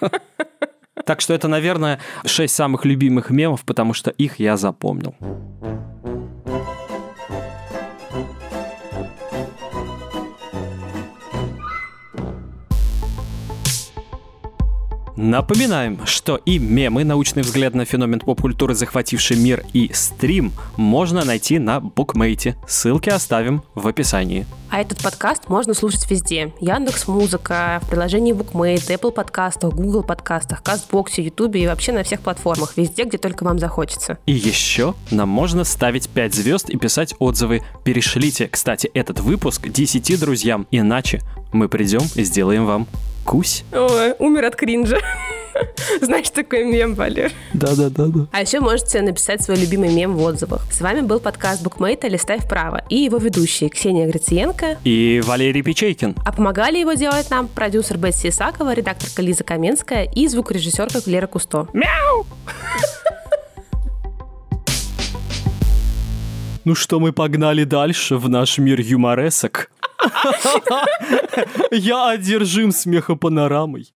Так 1.04 1.20
что 1.20 1.34
это, 1.34 1.48
наверное, 1.48 1.98
шесть 2.24 2.54
самых 2.54 2.84
любимых 2.84 3.30
мемов, 3.30 3.64
потому 3.64 3.92
что 3.92 4.10
их 4.10 4.38
я 4.38 4.56
запомнил. 4.56 5.16
Напоминаем, 15.22 16.04
что 16.04 16.34
и 16.34 16.58
мемы, 16.58 17.04
научный 17.04 17.44
взгляд 17.44 17.74
на 17.74 17.84
феномен 17.84 18.18
поп-культуры, 18.18 18.74
захвативший 18.74 19.36
мир, 19.36 19.64
и 19.72 19.88
стрим 19.94 20.52
можно 20.76 21.24
найти 21.24 21.60
на 21.60 21.78
букмейте. 21.78 22.56
Ссылки 22.66 23.08
оставим 23.08 23.62
в 23.76 23.86
описании. 23.86 24.46
А 24.68 24.80
этот 24.80 25.00
подкаст 25.00 25.48
можно 25.48 25.74
слушать 25.74 26.10
везде. 26.10 26.52
Яндекс 26.58 27.06
Музыка, 27.06 27.80
в 27.84 27.90
приложении 27.90 28.34
Bookmate, 28.34 28.88
Apple 28.88 29.12
подкастах, 29.12 29.74
Google 29.74 30.02
подкастах, 30.02 30.60
Кастбоксе, 30.60 31.22
Ютубе 31.22 31.62
и 31.62 31.66
вообще 31.68 31.92
на 31.92 32.02
всех 32.02 32.20
платформах, 32.22 32.76
везде, 32.76 33.04
где 33.04 33.16
только 33.16 33.44
вам 33.44 33.60
захочется. 33.60 34.18
И 34.26 34.32
еще 34.32 34.94
нам 35.12 35.28
можно 35.28 35.62
ставить 35.62 36.08
5 36.08 36.34
звезд 36.34 36.68
и 36.68 36.76
писать 36.76 37.14
отзывы. 37.20 37.62
Перешлите, 37.84 38.48
кстати, 38.48 38.90
этот 38.92 39.20
выпуск 39.20 39.68
10 39.68 40.18
друзьям, 40.18 40.66
иначе 40.72 41.20
мы 41.52 41.68
придем 41.68 42.02
и 42.14 42.24
сделаем 42.24 42.66
вам 42.66 42.86
Кусь? 43.24 43.64
Ой, 43.72 44.14
умер 44.18 44.46
от 44.46 44.56
кринжа. 44.56 44.98
Знаешь, 46.00 46.30
такой 46.30 46.64
мем, 46.64 46.94
Валер? 46.94 47.30
Да-да-да. 47.52 48.26
А 48.32 48.40
еще 48.40 48.60
можете 48.60 49.00
написать 49.02 49.42
свой 49.42 49.58
любимый 49.58 49.92
мем 49.92 50.16
в 50.16 50.22
отзывах. 50.22 50.62
С 50.72 50.80
вами 50.80 51.02
был 51.02 51.20
подкаст 51.20 51.62
Букмейта 51.62 52.08
«Листай 52.08 52.38
вправо» 52.40 52.82
и 52.88 52.96
его 52.96 53.18
ведущие 53.18 53.70
Ксения 53.70 54.08
Грациенко 54.08 54.78
и 54.84 55.22
Валерий 55.24 55.62
Печейкин. 55.62 56.16
А 56.24 56.32
помогали 56.32 56.78
его 56.78 56.94
делать 56.94 57.30
нам 57.30 57.48
продюсер 57.48 57.98
Бетси 57.98 58.28
Исакова, 58.28 58.74
редакторка 58.74 59.22
Лиза 59.22 59.44
Каменская 59.44 60.04
и 60.04 60.26
звукорежиссерка 60.26 61.00
Лера 61.06 61.26
Кусто. 61.26 61.68
Мяу! 61.72 62.26
Ну 66.64 66.74
что, 66.76 67.00
мы 67.00 67.12
погнали 67.12 67.64
дальше 67.64 68.16
в 68.16 68.28
наш 68.28 68.58
мир 68.58 68.80
юморесок. 68.80 69.70
Я 71.72 72.10
одержим 72.10 72.70
смехопанорамой. 72.70 73.88